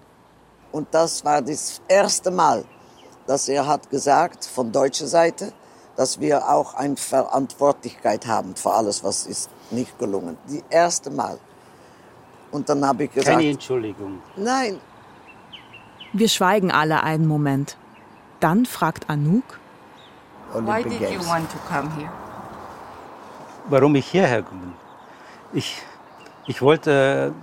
Und 0.74 0.88
das 0.92 1.24
war 1.24 1.42
das 1.42 1.82
erste 1.88 2.30
Mal, 2.30 2.66
dass 3.26 3.48
er 3.48 3.68
hat 3.68 3.89
gesagt 3.89 4.44
von 4.44 4.72
deutscher 4.72 5.08
Seite, 5.08 5.54
dass 5.96 6.20
wir 6.20 6.50
auch 6.50 6.74
eine 6.74 6.98
Verantwortlichkeit 6.98 8.28
haben 8.28 8.56
für 8.56 8.74
alles, 8.74 9.04
was 9.04 9.28
ist 9.28 9.50
nicht 9.71 9.97
gelungen. 9.99 10.38
Die 10.49 10.63
erste 10.69 11.10
Mal. 11.10 11.38
Und 12.52 12.69
dann 12.69 12.86
habe 12.86 13.06
ich 13.06 13.12
gesagt, 13.12 13.38
Keine 13.38 13.49
Entschuldigung. 13.49 14.19
nein, 14.36 14.80
Wir 16.13 16.30
schweigen 16.30 16.71
alle 16.71 17.02
einen 17.04 17.28
Moment. 17.28 17.76
Dann 18.39 18.65
fragt 18.65 19.10
Anouk, 19.10 19.60
Why 20.54 20.84
did 20.84 21.02
you 21.02 21.19
want 21.28 21.49
to 21.52 21.58
come 21.67 21.89
here? 21.97 22.12
Warum 23.69 23.95
ich 23.95 24.06
hierher 24.08 24.43
komme? 24.43 24.73
Ich, 25.54 25.82
ich 26.45 26.62
wollte, 26.62 27.34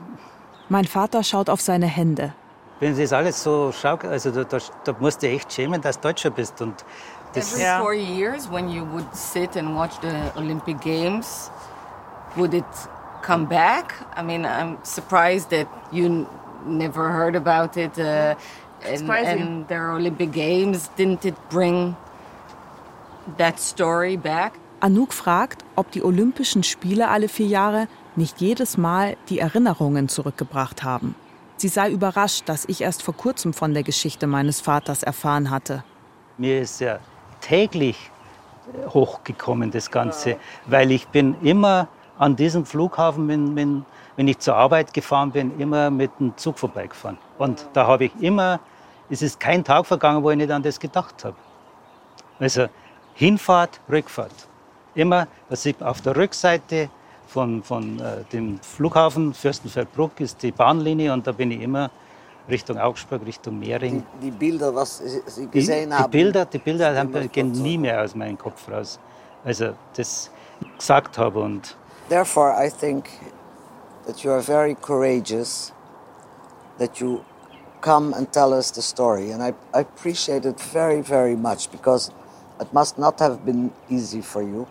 mein 0.68 0.84
Vater 0.84 1.24
schaut 1.24 1.48
auf 1.50 1.60
seine 1.60 1.86
Hände. 1.86 2.32
wenn 2.78 2.94
Sie 2.94 3.02
das 3.02 3.12
alles 3.12 3.42
so 3.42 3.72
schauen, 3.72 3.98
also 4.08 4.30
da, 4.30 4.44
da, 4.44 4.58
da 4.84 4.94
musst 5.00 5.22
du 5.22 5.28
echt 5.28 5.52
schämen, 5.52 5.80
dass 5.82 5.96
du 5.98 6.08
Deutscher 6.08 6.30
bist. 6.30 6.60
Und 6.62 6.84
das, 7.34 7.54
Every 7.54 7.80
four 7.82 7.92
years, 7.94 8.48
when 8.50 8.68
you 8.68 8.84
would 8.92 9.06
sit 9.14 9.56
and 9.56 9.74
watch 9.76 9.94
the 10.02 10.38
Olympic 10.38 10.80
Games, 10.80 11.50
would 12.36 12.54
it 12.54 12.64
come 13.22 13.46
back? 13.46 13.94
I 14.16 14.22
mean, 14.22 14.44
I'm 14.44 14.78
surprised 14.82 15.50
that 15.50 15.66
you 15.92 16.06
n- 16.06 16.26
never 16.66 17.10
heard 17.12 17.36
about 17.36 17.76
it. 17.76 17.98
Uh, 17.98 18.34
and, 18.84 19.10
and 19.10 19.68
their 19.68 19.92
Olympic 19.92 20.32
Games, 20.32 20.88
didn't 20.96 21.24
it 21.24 21.34
bring 21.50 21.96
that 23.36 23.58
story 23.60 24.16
back? 24.16 24.52
Anouk 24.80 25.12
fragt, 25.12 25.62
ob 25.76 25.90
die 25.92 26.02
Olympischen 26.02 26.62
Spiele 26.62 27.08
alle 27.08 27.28
vier 27.28 27.46
Jahre 27.46 27.88
nicht 28.16 28.40
jedes 28.40 28.78
Mal 28.78 29.16
die 29.28 29.38
Erinnerungen 29.38 30.08
zurückgebracht 30.08 30.82
haben. 30.82 31.14
Sie 31.58 31.68
sei 31.68 31.90
überrascht, 31.90 32.48
dass 32.48 32.64
ich 32.64 32.80
erst 32.80 33.02
vor 33.02 33.14
kurzem 33.14 33.52
von 33.52 33.74
der 33.74 33.82
Geschichte 33.82 34.26
meines 34.26 34.60
Vaters 34.62 35.02
erfahren 35.02 35.50
hatte. 35.50 35.84
mir 36.38 36.62
ist 36.62 36.80
ja 36.80 36.98
täglich 37.42 38.10
äh, 38.72 38.86
hochgekommen, 38.88 39.70
das 39.70 39.90
Ganze, 39.90 40.38
weil 40.64 40.90
ich 40.90 41.06
bin 41.08 41.36
immer 41.42 41.88
an 42.20 42.36
diesem 42.36 42.66
Flughafen, 42.66 43.26
wenn, 43.28 43.56
wenn, 43.56 43.84
wenn 44.16 44.28
ich 44.28 44.38
zur 44.40 44.54
Arbeit 44.54 44.92
gefahren 44.92 45.30
bin, 45.30 45.58
immer 45.58 45.90
mit 45.90 46.10
dem 46.20 46.36
Zug 46.36 46.58
vorbeigefahren. 46.58 47.16
Und 47.38 47.66
da 47.72 47.86
habe 47.86 48.04
ich 48.04 48.12
immer, 48.20 48.60
es 49.08 49.22
ist 49.22 49.40
kein 49.40 49.64
Tag 49.64 49.86
vergangen, 49.86 50.22
wo 50.22 50.30
ich 50.30 50.36
nicht 50.36 50.50
an 50.50 50.62
das 50.62 50.78
gedacht 50.78 51.24
habe. 51.24 51.36
Also 52.38 52.66
Hinfahrt, 53.14 53.80
Rückfahrt. 53.90 54.34
Immer, 54.94 55.28
dass 55.48 55.64
ich 55.64 55.80
auf 55.82 56.02
der 56.02 56.14
Rückseite 56.14 56.90
von, 57.26 57.62
von 57.62 57.98
äh, 58.00 58.24
dem 58.32 58.58
Flughafen 58.60 59.32
Fürstenfeldbruck 59.32 60.20
ist 60.20 60.42
die 60.42 60.52
Bahnlinie 60.52 61.14
und 61.14 61.26
da 61.26 61.32
bin 61.32 61.50
ich 61.50 61.62
immer 61.62 61.90
Richtung 62.50 62.76
Augsburg, 62.78 63.22
Richtung 63.24 63.58
Mehring. 63.58 64.04
Die, 64.20 64.26
die 64.26 64.30
Bilder, 64.30 64.74
was 64.74 64.98
Sie- 64.98 65.22
Die, 65.46 65.50
gesehen 65.50 65.88
die 65.90 65.96
haben. 65.96 66.10
Bilder, 66.10 66.44
die 66.44 66.58
Bilder 66.58 66.94
haben, 66.98 67.32
gehen 67.32 67.52
nie 67.52 67.78
mehr 67.78 68.02
aus 68.02 68.14
meinem 68.14 68.36
Kopf 68.36 68.70
raus. 68.70 68.98
Also 69.42 69.70
das 69.96 70.30
gesagt 70.76 71.16
habe 71.16 71.40
und 71.40 71.76
Therefore, 72.10 72.52
I 72.52 72.68
think 72.68 73.08
that 74.06 74.24
you 74.24 74.32
are 74.32 74.40
very 74.40 74.74
courageous, 74.74 75.72
that 76.78 77.00
you 77.00 77.24
come 77.82 78.12
and 78.12 78.26
tell 78.32 78.52
us 78.52 78.72
the 78.72 78.82
story. 78.82 79.30
And 79.30 79.40
I, 79.40 79.54
I 79.72 79.82
appreciate 79.82 80.44
it 80.44 80.60
very, 80.60 81.02
very 81.02 81.36
much 81.36 81.70
because 81.70 82.10
it 82.60 82.72
must 82.72 82.98
not 82.98 83.20
have 83.20 83.44
been 83.46 83.70
easy 83.88 84.22
for 84.22 84.42
you. 84.42 84.66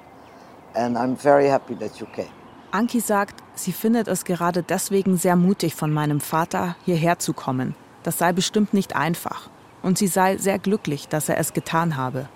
And 0.75 0.97
I'm 0.97 1.15
very 1.15 1.47
happy 1.47 1.75
that 1.75 2.01
you 2.01 2.07
came. 2.07 2.33
Anki 2.73 2.99
sagt, 2.99 3.41
sie 3.55 3.71
findet 3.71 4.09
es 4.09 4.25
gerade 4.25 4.61
deswegen 4.61 5.15
sehr 5.15 5.37
mutig 5.37 5.75
von 5.75 5.93
meinem 5.93 6.19
Vater, 6.19 6.75
hierher 6.83 7.19
zu 7.19 7.31
kommen. 7.31 7.73
Das 8.03 8.17
sei 8.17 8.33
bestimmt 8.33 8.73
nicht 8.73 8.97
einfach. 8.97 9.49
Und 9.81 9.97
sie 9.97 10.07
sei 10.07 10.35
sehr 10.35 10.59
glücklich, 10.59 11.07
dass 11.07 11.29
er 11.29 11.37
es 11.37 11.53
getan 11.53 11.95
habe. 11.95 12.27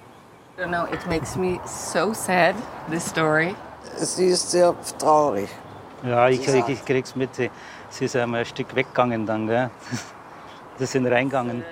I 0.57 0.61
don't 0.61 0.69
know, 0.69 0.85
it 0.85 1.05
makes 1.09 1.35
me 1.35 1.59
so 1.65 2.13
sad, 2.13 2.55
this 2.89 3.05
story. 3.05 3.53
Sie 3.97 4.25
ist 4.27 4.51
sehr 4.51 4.73
traurig. 4.97 5.49
ja, 6.03 6.27
ich, 6.29 6.47
ich, 6.47 6.67
ich 6.67 6.85
krieg's 6.85 7.15
mit. 7.15 7.33
Sie- 7.35 7.51
Sie 7.89 8.05
ist 8.05 8.15
einmal 8.15 8.39
ein 8.39 8.45
Stück 8.47 8.75
weggegangen 8.75 9.25
dann, 9.27 9.45
gell? 9.47 9.69
Sie 10.79 10.85
sind 10.87 11.05
reingegangen. 11.05 11.63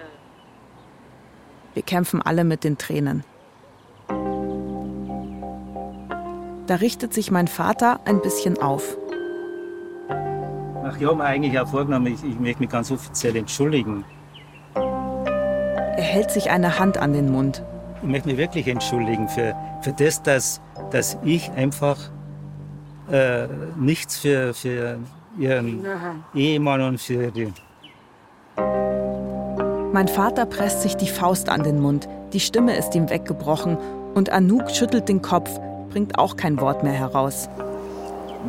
Wir 1.73 1.81
kämpfen 1.81 2.21
alle 2.21 2.43
mit 2.43 2.63
den 2.63 2.77
Tränen. 2.77 3.23
Da 6.67 6.75
richtet 6.75 7.13
sich 7.13 7.31
mein 7.31 7.47
Vater 7.47 7.99
ein 8.05 8.21
bisschen 8.21 8.61
auf. 8.61 8.97
Ach, 10.83 10.95
ich 10.97 11.05
habe 11.05 11.15
mir 11.15 11.23
eigentlich 11.23 11.59
auch 11.59 11.67
vorgenommen, 11.67 12.07
ich, 12.07 12.23
ich 12.23 12.39
möchte 12.39 12.59
mich 12.61 12.69
ganz 12.69 12.91
offiziell 12.91 13.35
entschuldigen. 13.35 14.05
Er 14.75 16.03
hält 16.03 16.31
sich 16.31 16.49
eine 16.51 16.77
Hand 16.79 16.97
an 16.97 17.13
den 17.13 17.31
Mund. 17.31 17.63
Ich 18.01 18.07
möchte 18.07 18.27
mich 18.29 18.37
wirklich 18.37 18.67
entschuldigen 18.67 19.27
für, 19.27 19.55
für 19.81 19.93
das, 19.93 20.21
dass, 20.23 20.61
dass 20.91 21.17
ich 21.23 21.51
einfach 21.51 21.97
äh, 23.11 23.47
nichts 23.77 24.17
für, 24.17 24.53
für 24.53 24.99
ihren 25.37 25.85
Ehemann 26.33 26.81
und 26.81 27.01
für 27.01 27.31
die. 27.31 27.53
Mein 29.93 30.07
Vater 30.07 30.45
presst 30.45 30.83
sich 30.83 30.95
die 30.95 31.07
Faust 31.07 31.49
an 31.49 31.63
den 31.63 31.81
Mund. 31.81 32.07
Die 32.31 32.39
Stimme 32.39 32.77
ist 32.77 32.95
ihm 32.95 33.09
weggebrochen 33.09 33.77
und 34.13 34.29
Anouk 34.29 34.71
schüttelt 34.71 35.09
den 35.09 35.21
Kopf, 35.21 35.49
bringt 35.89 36.17
auch 36.17 36.37
kein 36.37 36.59
Wort 36.61 36.83
mehr 36.83 36.93
heraus. 36.93 37.49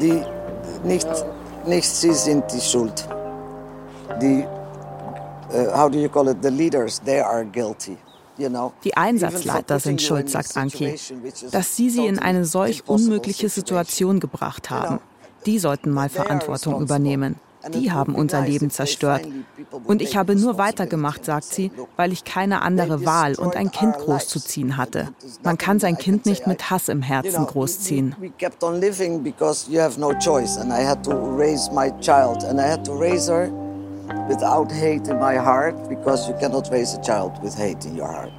Die, 0.01 0.23
nicht, 0.85 1.09
nicht 1.67 1.89
sie 1.89 2.13
sind 2.13 2.45
die 2.53 2.61
Schuld. 2.61 3.09
Die, 4.21 4.45
uh, 5.53 5.77
how 5.77 5.91
do 5.91 5.99
you 5.99 6.09
call 6.09 6.29
it, 6.29 6.37
the 6.43 6.51
leaders, 6.51 7.01
they 7.01 7.21
are 7.21 7.45
guilty. 7.45 7.97
Know? 8.49 8.73
Die 8.85 8.97
Einsatzleiter 8.97 9.79
sind 9.79 10.03
schuld, 10.03 10.31
sagt 10.31 10.57
Anki, 10.57 10.97
dass 11.51 11.77
sie 11.77 11.91
sie 11.91 12.07
in 12.07 12.19
eine 12.19 12.45
solch 12.45 12.89
unmögliche 12.89 13.49
Situation 13.49 14.21
gebracht 14.21 14.71
haben. 14.71 15.01
Die 15.47 15.59
sollten 15.59 15.91
mal 15.91 16.09
Verantwortung 16.09 16.81
übernehmen. 16.81 17.37
Die 17.71 17.93
haben 17.93 18.15
unser 18.15 18.41
Leben 18.43 18.71
zerstört. 18.71 19.23
Und 19.85 20.03
ich 20.03 20.17
habe 20.17 20.35
nur 20.35 20.59
weitergemacht, 20.59 21.25
sagt 21.25 21.45
sie, 21.45 21.71
weil 21.97 22.13
ich 22.13 22.25
keine 22.25 22.63
andere 22.63 23.05
Wahl 23.07 23.35
und 23.37 23.57
ein 23.57 23.71
Kind 23.71 23.97
großzuziehen 23.99 24.77
hatte. 24.77 25.09
Man 25.45 25.59
kann 25.59 25.79
sein 25.79 25.97
Kind 25.97 26.27
nicht 26.27 26.47
mit 26.47 26.71
Hass 26.71 26.89
im 26.89 27.03
Herzen 27.03 27.47
großziehen. 27.47 28.17
Without 34.29 34.71
hate 34.71 35.09
in 35.09 35.19
my 35.19 35.37
heart 35.37 35.75
because 35.89 36.29
you 36.29 36.35
cannot 36.39 36.71
raise 36.71 36.95
a 36.95 37.03
child 37.03 37.33
with 37.43 37.55
hate 37.55 37.85
in 37.85 37.97
your 37.97 38.09
heart. 38.09 38.33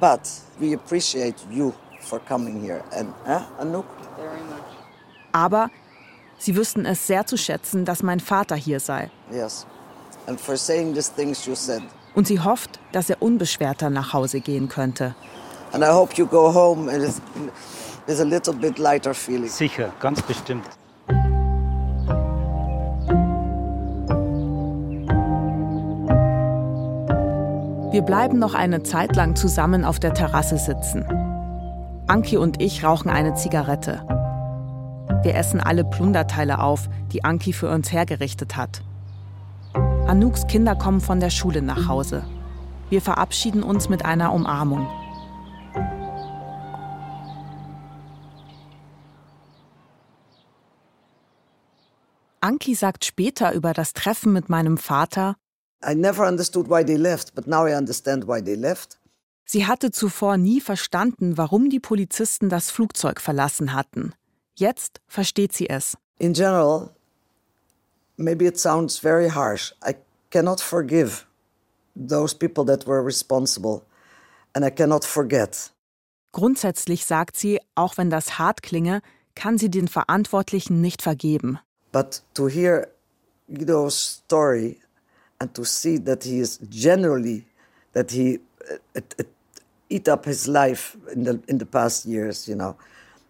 But 0.00 0.28
we 0.60 0.74
appreciate 0.74 1.36
you 1.50 1.74
for 2.00 2.20
coming 2.20 2.60
here 2.60 2.82
and 2.92 3.12
eh, 3.26 3.40
Anouk. 3.60 3.86
Very 4.16 4.40
much. 4.42 4.64
Aber 5.32 5.70
sie 6.38 6.56
wüssten 6.56 6.84
es 6.86 7.06
sehr 7.06 7.26
zu 7.26 7.36
schätzen, 7.36 7.84
dass 7.84 8.02
mein 8.02 8.20
Vater 8.20 8.56
hier 8.56 8.80
sei. 8.80 9.10
Yes. 9.30 9.66
And 10.26 10.40
for 10.40 10.56
saying 10.56 10.94
these 10.94 11.10
things 11.10 11.46
you 11.46 11.54
said. 11.54 11.82
Und 12.14 12.26
sie 12.26 12.40
hofft, 12.40 12.78
dass 12.92 13.10
er 13.10 13.20
unbeschwerter 13.20 13.90
nach 13.90 14.12
Hause 14.12 14.40
gehen 14.40 14.68
könnte. 14.68 15.14
And 15.72 15.82
I 15.82 15.88
hope 15.88 16.14
you 16.16 16.26
go 16.26 16.52
home 16.52 16.86
with 18.06 18.20
a 18.20 18.24
little 18.24 18.54
bit 18.54 18.78
lighter 18.78 19.14
feeling. 19.14 19.48
Sicher, 19.48 19.92
ganz 20.00 20.22
bestimmt. 20.22 20.64
Wir 27.94 28.02
bleiben 28.02 28.40
noch 28.40 28.54
eine 28.54 28.82
Zeit 28.82 29.14
lang 29.14 29.36
zusammen 29.36 29.84
auf 29.84 30.00
der 30.00 30.14
Terrasse 30.14 30.58
sitzen. 30.58 31.04
Anki 32.08 32.36
und 32.36 32.60
ich 32.60 32.82
rauchen 32.82 33.08
eine 33.08 33.34
Zigarette. 33.34 34.04
Wir 35.22 35.36
essen 35.36 35.60
alle 35.60 35.84
Plunderteile 35.84 36.58
auf, 36.58 36.88
die 37.12 37.22
Anki 37.22 37.52
für 37.52 37.70
uns 37.70 37.92
hergerichtet 37.92 38.56
hat. 38.56 38.82
Anouks 40.08 40.48
Kinder 40.48 40.74
kommen 40.74 41.00
von 41.00 41.20
der 41.20 41.30
Schule 41.30 41.62
nach 41.62 41.86
Hause. 41.86 42.24
Wir 42.90 43.00
verabschieden 43.00 43.62
uns 43.62 43.88
mit 43.88 44.04
einer 44.04 44.32
Umarmung. 44.32 44.88
Anki 52.40 52.74
sagt 52.74 53.04
später 53.04 53.52
über 53.52 53.72
das 53.72 53.92
Treffen 53.92 54.32
mit 54.32 54.48
meinem 54.48 54.78
Vater, 54.78 55.36
I 55.84 55.94
never 55.94 56.26
understood 56.26 56.68
why 56.68 56.84
they 56.84 56.96
left, 56.96 57.34
but 57.34 57.46
now 57.46 57.66
I 57.66 57.74
understand 57.74 58.26
why 58.26 58.40
they 58.42 58.56
left. 58.56 58.98
Sie 59.44 59.66
hatte 59.66 59.90
zuvor 59.90 60.36
nie 60.36 60.60
verstanden, 60.60 61.36
warum 61.36 61.68
die 61.68 61.80
Polizisten 61.80 62.48
das 62.48 62.70
Flugzeug 62.70 63.20
verlassen 63.20 63.74
hatten. 63.74 64.14
Jetzt 64.54 65.00
versteht 65.06 65.52
sie 65.52 65.68
es. 65.68 65.96
In 66.18 66.32
general, 66.32 66.90
maybe 68.16 68.46
it 68.46 68.58
sounds 68.58 68.98
very 68.98 69.28
harsh. 69.28 69.74
I 69.86 69.96
cannot 70.30 70.60
forgive 70.60 71.26
those 71.94 72.34
people 72.34 72.64
that 72.64 72.86
were 72.86 73.04
responsible 73.04 73.82
and 74.54 74.64
I 74.64 74.70
cannot 74.70 75.04
forget. 75.04 75.72
Grundsätzlich 76.32 77.04
sagt 77.04 77.36
sie, 77.36 77.60
auch 77.74 77.96
wenn 77.96 78.10
das 78.10 78.38
hart 78.38 78.62
klinge, 78.62 79.02
kann 79.34 79.58
sie 79.58 79.70
den 79.70 79.88
Verantwortlichen 79.88 80.80
nicht 80.80 81.02
vergeben. 81.02 81.58
But 81.92 82.22
to 82.34 82.48
hear 82.48 82.88
Guido's 83.48 84.22
story 84.24 84.80
and 85.44 85.54
to 85.54 85.64
see 85.64 85.98
that 85.98 86.24
he 86.24 86.38
is 86.38 86.58
generally 86.70 87.44
that 87.92 88.10
he 88.10 88.40
uh, 88.70 88.78
uh, 88.96 89.24
eat 89.90 90.08
up 90.08 90.24
his 90.24 90.48
life 90.48 90.96
in 91.12 91.24
the 91.24 91.38
in 91.46 91.58
the 91.58 91.66
past 91.66 92.06
years, 92.06 92.48
you 92.48 92.56
know. 92.56 92.76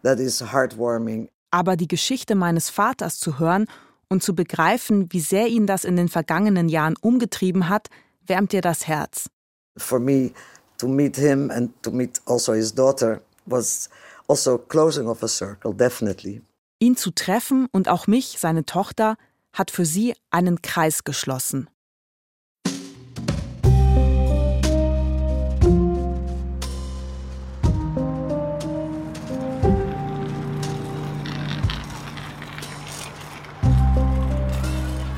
That 0.03 0.21
is 0.21 0.41
heartwarming. 0.41 1.29
Aber 1.51 1.77
die 1.77 1.89
Geschichte 1.89 2.35
meines 2.35 2.71
Vaters 2.71 3.19
zu 3.19 3.39
hören 3.39 3.67
und 4.09 4.23
zu 4.23 4.35
begreifen, 4.35 5.09
wie 5.11 5.21
sehr 5.21 5.49
ihn 5.49 5.67
das 5.67 5.85
in 5.85 5.97
den 5.97 6.09
vergangenen 6.09 6.69
Jahren 6.69 6.95
umgetrieben 7.01 7.69
hat, 7.69 7.89
wärmt 8.27 8.53
dir 8.53 8.61
das 8.61 8.87
Herz. 8.87 9.29
For 9.77 9.99
me 9.99 10.31
to 10.79 10.87
meet 10.87 11.17
him 11.17 11.51
and 11.51 11.71
to 11.83 11.91
meet 11.91 12.21
also 12.27 12.53
his 12.53 12.73
daughter 12.73 13.21
was 13.47 13.89
also 14.29 14.59
closing 14.59 15.09
of 15.09 15.23
a 15.23 15.29
circle, 15.29 15.73
definitely. 15.73 16.43
Ihn 16.79 16.97
zu 16.97 17.11
treffen 17.11 17.67
und 17.73 17.89
auch 17.89 18.07
mich, 18.07 18.37
seine 18.39 18.65
Tochter, 18.65 19.17
hat 19.53 19.71
für 19.71 19.85
sie 19.85 20.15
einen 20.31 20.61
Kreis 20.61 21.05
geschlossen. 21.05 21.69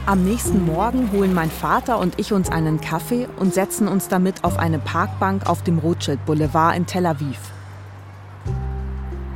Am 0.09 0.23
nächsten 0.23 0.65
Morgen 0.65 1.11
holen 1.11 1.35
mein 1.35 1.51
Vater 1.51 1.99
und 1.99 2.21
ich 2.21 2.33
uns 2.33 2.49
einen 2.49 2.81
Kaffee 2.81 3.27
und 3.41 3.53
setzen 3.53 3.89
uns 3.89 4.07
damit 4.07 4.45
auf 4.45 4.57
eine 4.57 4.79
Parkbank 4.79 5.49
auf 5.49 5.65
dem 5.65 5.79
Rothschild 5.81 6.25
Boulevard 6.25 6.77
in 6.77 6.87
Tel 6.87 7.07
Aviv. 7.07 7.41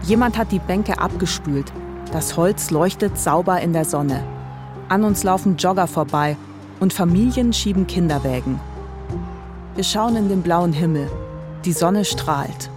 Jemand 0.05 0.39
hat 0.39 0.53
die 0.53 0.61
Bänke 0.61 1.01
abgespült. 1.01 1.73
Das 2.13 2.37
Holz 2.37 2.71
leuchtet 2.71 3.19
sauber 3.19 3.61
in 3.61 3.73
der 3.73 3.85
Sonne. 3.85 4.23
An 4.89 5.03
uns 5.03 5.25
laufen 5.25 5.57
Jogger 5.57 5.89
vorbei 5.89 6.37
und 6.79 6.93
Familien 6.93 7.53
schieben 7.53 7.89
Kinderwägen. 7.89 8.61
Wir 9.75 9.83
schauen 9.83 10.15
in 10.15 10.29
den 10.29 10.43
blauen 10.43 10.73
Himmel. 10.73 11.11
Die 11.65 11.73
Sonne 11.73 12.05
strahlt. 12.05 12.71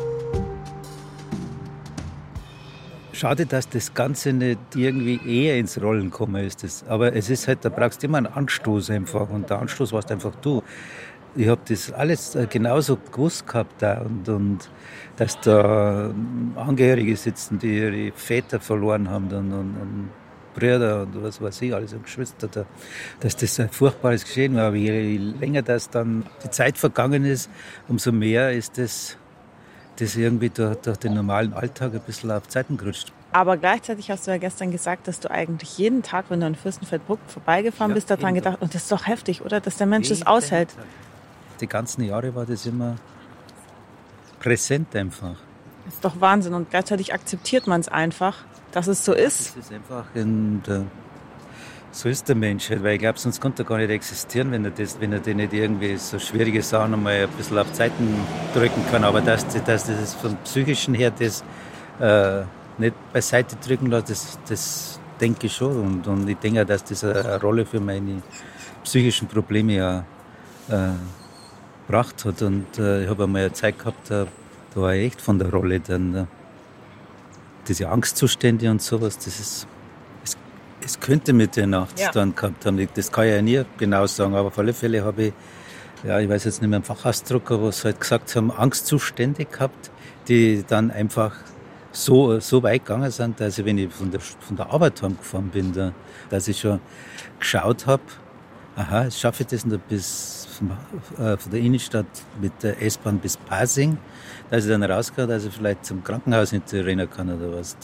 Schade, 3.14 3.46
dass 3.46 3.70
das 3.70 3.94
Ganze 3.94 4.34
nicht 4.34 4.60
irgendwie 4.76 5.20
eher 5.24 5.58
ins 5.60 5.80
Rollen 5.80 6.10
kommen 6.10 6.44
ist. 6.44 6.64
Das. 6.64 6.84
Aber 6.88 7.16
es 7.16 7.30
ist 7.30 7.48
halt, 7.48 7.64
da 7.64 7.70
brauchst 7.70 8.02
du 8.02 8.08
immer 8.08 8.18
einen 8.18 8.26
Anstoß 8.28 8.90
einfach. 8.90 9.30
Und 9.30 9.52
der 9.52 9.60
Anstoß 9.60 9.94
warst 9.94 10.12
einfach 10.12 10.34
du. 10.42 10.64
Ich 11.36 11.48
habe 11.48 11.62
das 11.68 11.92
alles 11.92 12.34
äh, 12.34 12.48
genauso 12.50 12.98
gewusst 12.98 13.46
gehabt 13.46 13.82
da 13.82 14.02
und, 14.02 14.28
und 14.30 14.70
dass 15.18 15.40
da 15.42 16.12
Angehörige 16.56 17.16
sitzen, 17.16 17.60
die 17.60 17.78
ihre 17.78 18.12
Väter 18.16 18.60
verloren 18.60 19.10
haben 19.10 19.26
und, 19.26 19.52
und, 19.54 19.76
und 19.78 20.10
Brüder 20.56 21.04
und 21.04 21.24
was 21.24 21.42
weiß 21.42 21.62
ich, 21.64 21.74
alles 21.74 21.94
und 21.94 22.04
Geschwister, 22.04 22.48
da, 22.48 22.66
dass 23.20 23.36
das 23.36 23.60
ein 23.60 23.70
furchtbares 23.70 24.24
Geschehen 24.24 24.56
war. 24.56 24.68
Aber 24.68 24.76
je 24.76 25.18
länger 25.18 25.62
das 25.62 25.90
dann 25.90 26.26
die 26.44 26.50
Zeit 26.50 26.78
vergangen 26.78 27.26
ist, 27.26 27.50
umso 27.88 28.12
mehr 28.12 28.52
ist 28.52 28.78
das 28.78 29.18
das 29.98 30.16
irgendwie 30.16 30.50
durch, 30.50 30.78
durch, 30.78 30.98
den 30.98 31.14
normalen 31.14 31.54
Alltag 31.54 31.94
ein 31.94 32.02
bisschen 32.02 32.32
auf 32.32 32.48
Zeiten 32.48 32.78
gerutscht. 32.78 33.12
Aber 33.32 33.58
gleichzeitig 33.58 34.12
hast 34.12 34.28
du 34.28 34.32
ja 34.32 34.38
gestern 34.38 34.72
gesagt, 34.72 35.08
dass 35.08 35.20
du 35.20 35.30
eigentlich 35.30 35.78
jeden 35.78 36.04
Tag, 36.04 36.26
wenn 36.30 36.40
du 36.40 36.48
in 36.48 36.56
Fürstenfeldbruck 36.56 37.20
vorbeigefahren 37.28 37.92
ja, 37.92 37.96
bist, 37.96 38.10
daran 38.10 38.36
gedacht, 38.36 38.62
und 38.62 38.74
das 38.76 38.84
ist 38.84 38.92
doch 38.92 39.08
heftig, 39.08 39.42
oder? 39.44 39.60
Dass 39.60 39.78
der 39.78 39.88
Mensch 39.88 40.10
das 40.10 40.26
aushält. 40.26 40.70
Tag. 40.76 40.86
Die 41.60 41.68
ganzen 41.68 42.04
Jahre 42.04 42.36
war 42.36 42.46
das 42.46 42.66
immer 42.66 42.96
präsent 44.40 44.96
einfach. 44.96 45.36
Das 45.86 45.96
ist 45.96 46.06
doch 46.06 46.20
Wahnsinn 46.22 46.54
und 46.54 46.70
gleichzeitig 46.70 47.14
akzeptiert 47.14 47.68
man 47.68 47.82
es 47.82 47.88
einfach, 47.88 48.38
dass 48.72 48.88
es 48.88 49.04
so 49.04 49.14
ist. 49.14 49.58
Das 49.58 49.66
ist 49.66 49.74
einfach 49.74 50.06
in 50.14 50.62
der 50.64 50.86
so 51.94 52.10
ist 52.10 52.28
der 52.28 52.36
Mensch 52.36 52.72
halt, 52.72 52.84
weil 52.84 52.94
ich 52.96 53.00
glaube, 53.00 53.20
sonst 53.20 53.40
könnte 53.40 53.62
er 53.62 53.66
gar 53.66 53.78
nicht 53.78 53.92
existieren, 53.92 54.52
wenn 54.52 54.66
er, 54.66 54.72
das, 54.72 55.00
wenn 55.00 55.14
er 55.14 55.20
die 55.20 55.36
nicht 55.36 55.54
irgendwie 55.54 55.96
so 55.98 56.18
schwierige 56.18 56.62
Sachen 56.64 56.96
einmal 56.96 57.14
ein 57.14 57.30
bisschen 57.30 57.60
auf 57.60 57.72
Zeiten 57.72 58.16
drücken 58.54 58.84
kann. 58.92 59.04
Aber 59.04 59.22
dass, 59.22 59.48
dass 59.48 59.86
das 59.86 60.16
vom 60.16 60.36
Psychischen 60.38 60.96
her 60.96 61.12
das 61.12 61.44
äh, 62.00 62.42
nicht 62.80 62.96
beiseite 63.14 63.56
drücken 63.58 63.92
lässt, 63.92 64.10
das, 64.10 64.40
das 64.50 65.00
denke 65.22 65.46
ich 65.46 65.56
schon. 65.56 65.80
Und, 65.80 66.08
und 66.08 66.28
ich 66.28 66.38
denke 66.38 66.64
auch, 66.64 66.66
dass 66.66 66.84
das 66.84 67.04
eine 67.04 67.40
Rolle 67.40 67.64
für 67.64 67.80
meine 67.80 68.24
psychischen 68.84 69.28
Probleme 69.28 69.74
ja 69.74 70.00
äh, 70.70 70.94
gebracht 71.86 72.26
hat. 72.26 72.42
Und 72.42 72.80
äh, 72.80 73.04
ich 73.04 73.10
habe 73.10 73.26
einmal 73.26 73.44
eine 73.44 73.54
Zeit 73.54 73.78
gehabt, 73.78 74.10
da, 74.10 74.26
da 74.74 74.82
war 74.82 74.96
ich 74.96 75.06
echt 75.06 75.22
von 75.22 75.38
der 75.38 75.52
Rolle. 75.52 75.80
Dann, 75.80 76.16
äh, 76.16 76.26
diese 77.68 77.88
Angstzustände 77.88 78.70
und 78.70 78.82
sowas, 78.82 79.18
das 79.18 79.40
ist, 79.40 79.68
es, 80.86 81.00
könnte 81.00 81.34
mit 81.34 81.56
der 81.56 81.68
Nacht 81.68 82.00
ja. 82.00 82.12
dann 82.12 82.36
gehabt 82.36 82.66
haben. 82.66 82.88
Das 82.94 83.12
kann 83.12 83.26
ich 83.26 83.32
ja 83.32 83.42
nie 83.42 83.64
genau 83.78 84.06
sagen, 84.08 84.36
aber 84.36 84.48
auf 84.48 84.60
alle 84.60 84.74
Fälle 84.74 85.04
habe 85.04 85.24
ich, 85.24 85.34
ja, 86.04 86.20
ich 86.20 86.30
weiß 86.30 86.46
jetzt 86.46 86.62
nicht 86.62 86.70
mehr 86.70 86.78
im 86.78 86.84
Fachausdruck, 86.84 87.52
aber 87.52 87.68
was 87.68 87.86
halt 87.86 88.00
gesagt 88.00 88.36
haben, 88.36 88.52
Angstzustände 88.52 89.46
gehabt, 89.46 89.92
die 90.28 90.64
dann 90.68 90.92
einfach 90.92 91.36
so, 91.92 92.40
so 92.40 92.64
weit 92.64 92.86
gegangen 92.86 93.12
sind, 93.12 93.40
dass 93.40 93.58
ich, 93.58 93.66
wenn 93.66 93.78
ich 93.78 93.94
von 93.94 94.12
der, 94.12 94.20
von 94.20 94.58
der 94.58 94.72
Arbeit 94.72 95.02
heimgefahren 95.02 95.50
bin, 95.50 95.74
da, 95.74 95.94
dass 96.30 96.48
ich 96.48 96.60
schon 96.60 96.80
geschaut 97.40 97.86
habe, 97.86 98.04
aha, 98.76 99.04
jetzt 99.04 99.20
schaffe 99.20 99.44
ich 99.44 99.48
das 99.48 99.66
noch 99.66 99.78
bis 99.78 100.48
von, 100.58 100.72
äh, 101.24 101.38
von 101.38 101.52
der 101.52 101.60
Innenstadt 101.60 102.06
mit 102.42 102.52
der 102.64 102.82
S-Bahn 102.82 103.20
bis 103.20 103.38
Pasing, 103.38 103.98
dass 104.50 104.66
ich 104.66 104.72
dann 104.72 104.84
rausgehe, 104.84 105.28
dass 105.28 105.46
ich 105.46 105.54
vielleicht 105.54 105.86
zum 105.86 106.04
Krankenhaus 106.04 106.52
nicht 106.52 106.72
rennen 106.74 107.10
kann 107.10 107.30
oder 107.30 107.58
was. 107.58 107.78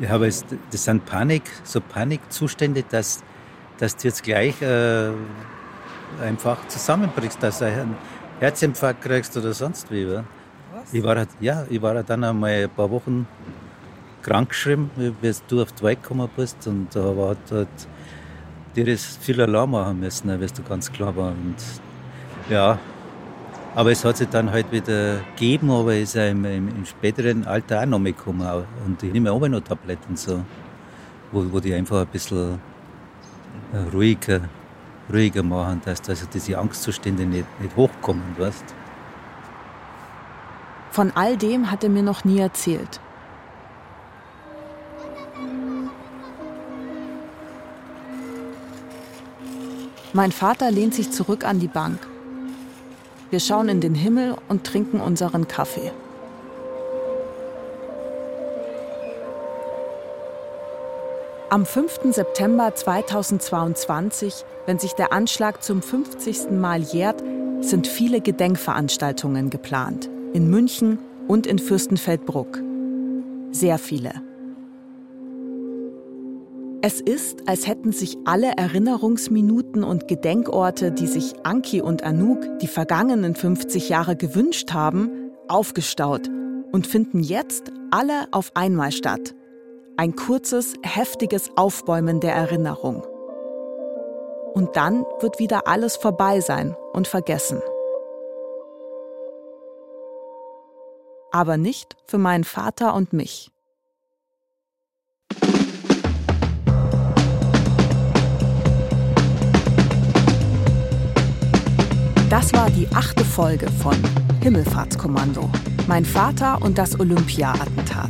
Ich 0.00 0.08
habe 0.08 0.24
jetzt, 0.24 0.46
das 0.70 0.84
sind 0.84 1.04
Panik, 1.04 1.42
so 1.62 1.80
Panikzustände, 1.80 2.82
dass, 2.88 3.22
dass 3.78 3.96
du 3.96 4.08
jetzt 4.08 4.22
gleich 4.22 4.60
äh, 4.62 5.10
einfach 6.22 6.66
zusammenbrichst, 6.68 7.42
dass 7.42 7.58
du 7.58 7.66
einen 7.66 7.96
Herzinfarkt 8.40 9.02
kriegst 9.02 9.36
oder 9.36 9.52
sonst 9.52 9.90
wie. 9.90 10.06
Was? 10.06 10.24
Ich 10.92 11.02
war, 11.02 11.16
halt, 11.16 11.28
ja, 11.40 11.66
ich 11.68 11.82
war 11.82 11.94
halt 11.94 12.08
dann 12.08 12.24
einmal 12.24 12.64
ein 12.64 12.70
paar 12.70 12.90
Wochen 12.90 13.26
krankgeschrieben, 14.22 14.90
bis 15.20 15.42
du 15.46 15.60
auf 15.60 15.72
die 15.72 15.82
Welt 15.82 16.02
gekommen 16.02 16.30
bist 16.34 16.66
und 16.66 16.88
da 16.94 17.16
war 17.16 17.36
halt 17.50 17.68
dir 18.74 18.84
das 18.86 19.18
viel 19.18 19.40
Alarm 19.40 19.72
machen 19.72 20.00
müssen, 20.00 20.28
ne, 20.28 20.40
wie 20.40 20.46
du 20.46 20.62
ganz 20.62 20.90
klar 20.90 21.14
war. 21.14 21.32
Und 21.32 21.56
ja, 22.48 22.78
aber 23.74 23.92
es 23.92 24.04
hat 24.04 24.16
sich 24.16 24.28
dann 24.28 24.50
halt 24.50 24.70
wieder 24.72 25.20
gegeben, 25.36 25.70
aber 25.70 25.94
ist 25.94 26.14
ja 26.14 26.26
im, 26.26 26.44
im, 26.44 26.68
im 26.68 26.86
späteren 26.86 27.46
Alter 27.46 27.80
auch 27.82 27.86
noch 27.86 27.98
mitgekommen. 27.98 28.64
Und 28.84 29.02
ich 29.02 29.12
nehme 29.12 29.30
auch 29.30 29.40
noch 29.40 29.60
Tabletten, 29.60 30.16
so, 30.16 30.42
wo, 31.30 31.44
wo 31.50 31.60
die 31.60 31.72
einfach 31.74 32.00
ein 32.00 32.06
bisschen 32.08 32.58
äh, 33.72 33.78
ruhiger, 33.92 34.40
ruhiger 35.12 35.42
machen, 35.42 35.80
dass, 35.84 36.02
dass 36.02 36.28
diese 36.28 36.58
Angstzustände 36.58 37.24
nicht, 37.24 37.46
nicht 37.60 37.76
hochkommen, 37.76 38.22
weißt 38.38 38.74
Von 40.90 41.12
all 41.14 41.36
dem 41.36 41.70
hat 41.70 41.84
er 41.84 41.90
mir 41.90 42.02
noch 42.02 42.24
nie 42.24 42.40
erzählt. 42.40 43.00
Mein 50.12 50.32
Vater 50.32 50.72
lehnt 50.72 50.94
sich 50.94 51.12
zurück 51.12 51.44
an 51.44 51.60
die 51.60 51.68
Bank. 51.68 52.09
Wir 53.30 53.38
schauen 53.38 53.68
in 53.68 53.80
den 53.80 53.94
Himmel 53.94 54.36
und 54.48 54.64
trinken 54.64 55.00
unseren 55.00 55.46
Kaffee. 55.46 55.92
Am 61.48 61.64
5. 61.64 62.12
September 62.12 62.74
2022, 62.74 64.44
wenn 64.66 64.78
sich 64.78 64.92
der 64.92 65.12
Anschlag 65.12 65.62
zum 65.62 65.82
50. 65.82 66.50
Mal 66.50 66.80
jährt, 66.80 67.22
sind 67.60 67.86
viele 67.86 68.20
Gedenkveranstaltungen 68.20 69.50
geplant. 69.50 70.08
In 70.32 70.48
München 70.48 70.98
und 71.28 71.46
in 71.46 71.58
Fürstenfeldbruck. 71.58 72.60
Sehr 73.52 73.78
viele. 73.78 74.29
Es 76.82 76.98
ist, 76.98 77.46
als 77.46 77.66
hätten 77.66 77.92
sich 77.92 78.16
alle 78.24 78.52
Erinnerungsminuten 78.56 79.84
und 79.84 80.08
Gedenkorte, 80.08 80.90
die 80.90 81.06
sich 81.06 81.34
Anki 81.44 81.82
und 81.82 82.02
Anouk 82.04 82.58
die 82.60 82.68
vergangenen 82.68 83.34
50 83.34 83.90
Jahre 83.90 84.16
gewünscht 84.16 84.72
haben, 84.72 85.30
aufgestaut 85.46 86.28
und 86.72 86.86
finden 86.86 87.20
jetzt 87.20 87.70
alle 87.90 88.28
auf 88.30 88.52
einmal 88.54 88.92
statt. 88.92 89.34
Ein 89.98 90.16
kurzes, 90.16 90.72
heftiges 90.82 91.50
Aufbäumen 91.54 92.20
der 92.20 92.34
Erinnerung. 92.34 93.02
Und 94.54 94.74
dann 94.74 95.04
wird 95.20 95.38
wieder 95.38 95.68
alles 95.68 95.96
vorbei 95.96 96.40
sein 96.40 96.74
und 96.94 97.06
vergessen. 97.06 97.60
Aber 101.30 101.58
nicht 101.58 101.94
für 102.06 102.18
meinen 102.18 102.44
Vater 102.44 102.94
und 102.94 103.12
mich. 103.12 103.52
Das 112.30 112.52
war 112.52 112.70
die 112.70 112.86
achte 112.94 113.24
Folge 113.24 113.68
von 113.68 113.96
Himmelfahrtskommando. 114.40 115.50
Mein 115.88 116.04
Vater 116.04 116.62
und 116.62 116.78
das 116.78 116.98
Olympia-Attentat. 117.00 118.08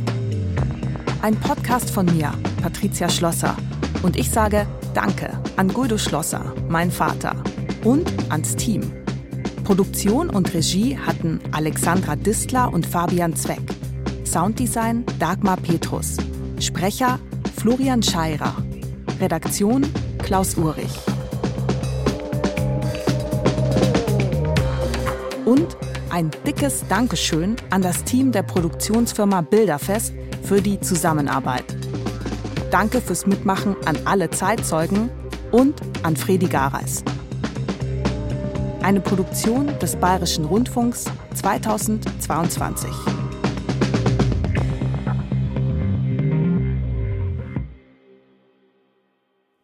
Ein 1.23 1.35
Podcast 1.37 1.89
von 1.89 2.05
mir, 2.05 2.31
Patricia 2.61 3.09
Schlosser. 3.09 3.57
Und 4.03 4.15
ich 4.15 4.29
sage 4.29 4.67
Danke 4.93 5.31
an 5.57 5.69
Guldo 5.69 5.97
Schlosser, 5.97 6.53
mein 6.69 6.91
Vater, 6.91 7.35
und 7.83 8.13
ans 8.29 8.55
Team. 8.55 8.83
Produktion 9.63 10.29
und 10.29 10.53
Regie 10.53 10.95
hatten 10.99 11.39
Alexandra 11.51 12.15
Distler 12.15 12.71
und 12.71 12.85
Fabian 12.85 13.35
Zweck. 13.35 13.63
Sounddesign 14.23 15.03
Dagmar 15.17 15.57
Petrus. 15.57 16.17
Sprecher 16.59 17.19
Florian 17.57 18.03
Scheirer. 18.03 18.53
Redaktion 19.19 19.83
Klaus 20.19 20.57
Urich. 20.57 21.10
Und 25.51 25.75
ein 26.09 26.31
dickes 26.47 26.85
Dankeschön 26.87 27.57
an 27.71 27.81
das 27.81 28.05
Team 28.05 28.31
der 28.31 28.41
Produktionsfirma 28.41 29.41
Bilderfest 29.41 30.13
für 30.43 30.61
die 30.61 30.79
Zusammenarbeit. 30.79 31.65
Danke 32.71 33.01
fürs 33.01 33.27
Mitmachen 33.27 33.75
an 33.83 33.97
alle 34.05 34.29
Zeitzeugen 34.29 35.09
und 35.51 35.81
an 36.03 36.15
Fredi 36.15 36.47
Gareis. 36.47 37.03
Eine 38.81 39.01
Produktion 39.01 39.77
des 39.79 39.97
Bayerischen 39.97 40.45
Rundfunks 40.45 41.03
2022. 41.33 42.89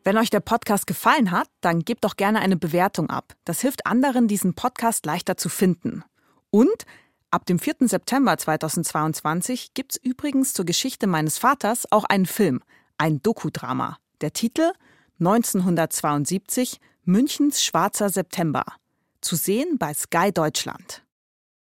Wenn 0.08 0.18
euch 0.18 0.30
der 0.30 0.40
Podcast 0.40 0.88
gefallen 0.88 1.32
hat, 1.32 1.50
dann 1.60 1.82
gebt 1.82 2.06
doch 2.06 2.16
gerne 2.16 2.40
eine 2.40 2.56
Bewertung 2.56 3.10
ab. 3.10 3.36
Das 3.44 3.60
hilft 3.60 3.86
anderen, 3.86 4.30
diesen 4.30 4.54
Podcast 4.54 5.06
leichter 5.06 5.36
zu 5.36 5.50
finden. 5.50 6.02
Und 6.50 6.86
ab 7.30 7.46
dem 7.46 7.60
4. 7.60 7.90
September 7.90 8.38
2022 8.38 9.74
gibt 9.74 9.92
es 9.92 9.98
übrigens 9.98 10.54
zur 10.54 10.64
Geschichte 10.64 11.08
meines 11.08 11.38
Vaters 11.40 11.92
auch 11.92 12.06
einen 12.06 12.26
Film, 12.26 12.64
ein 12.98 13.22
Dokudrama. 13.22 13.98
Der 14.22 14.32
Titel 14.32 14.72
1972 15.20 16.80
Münchens 17.04 17.62
schwarzer 17.62 18.08
September. 18.08 18.64
Zu 19.20 19.36
sehen 19.36 19.78
bei 19.78 19.94
Sky 19.94 20.32
Deutschland. 20.34 21.04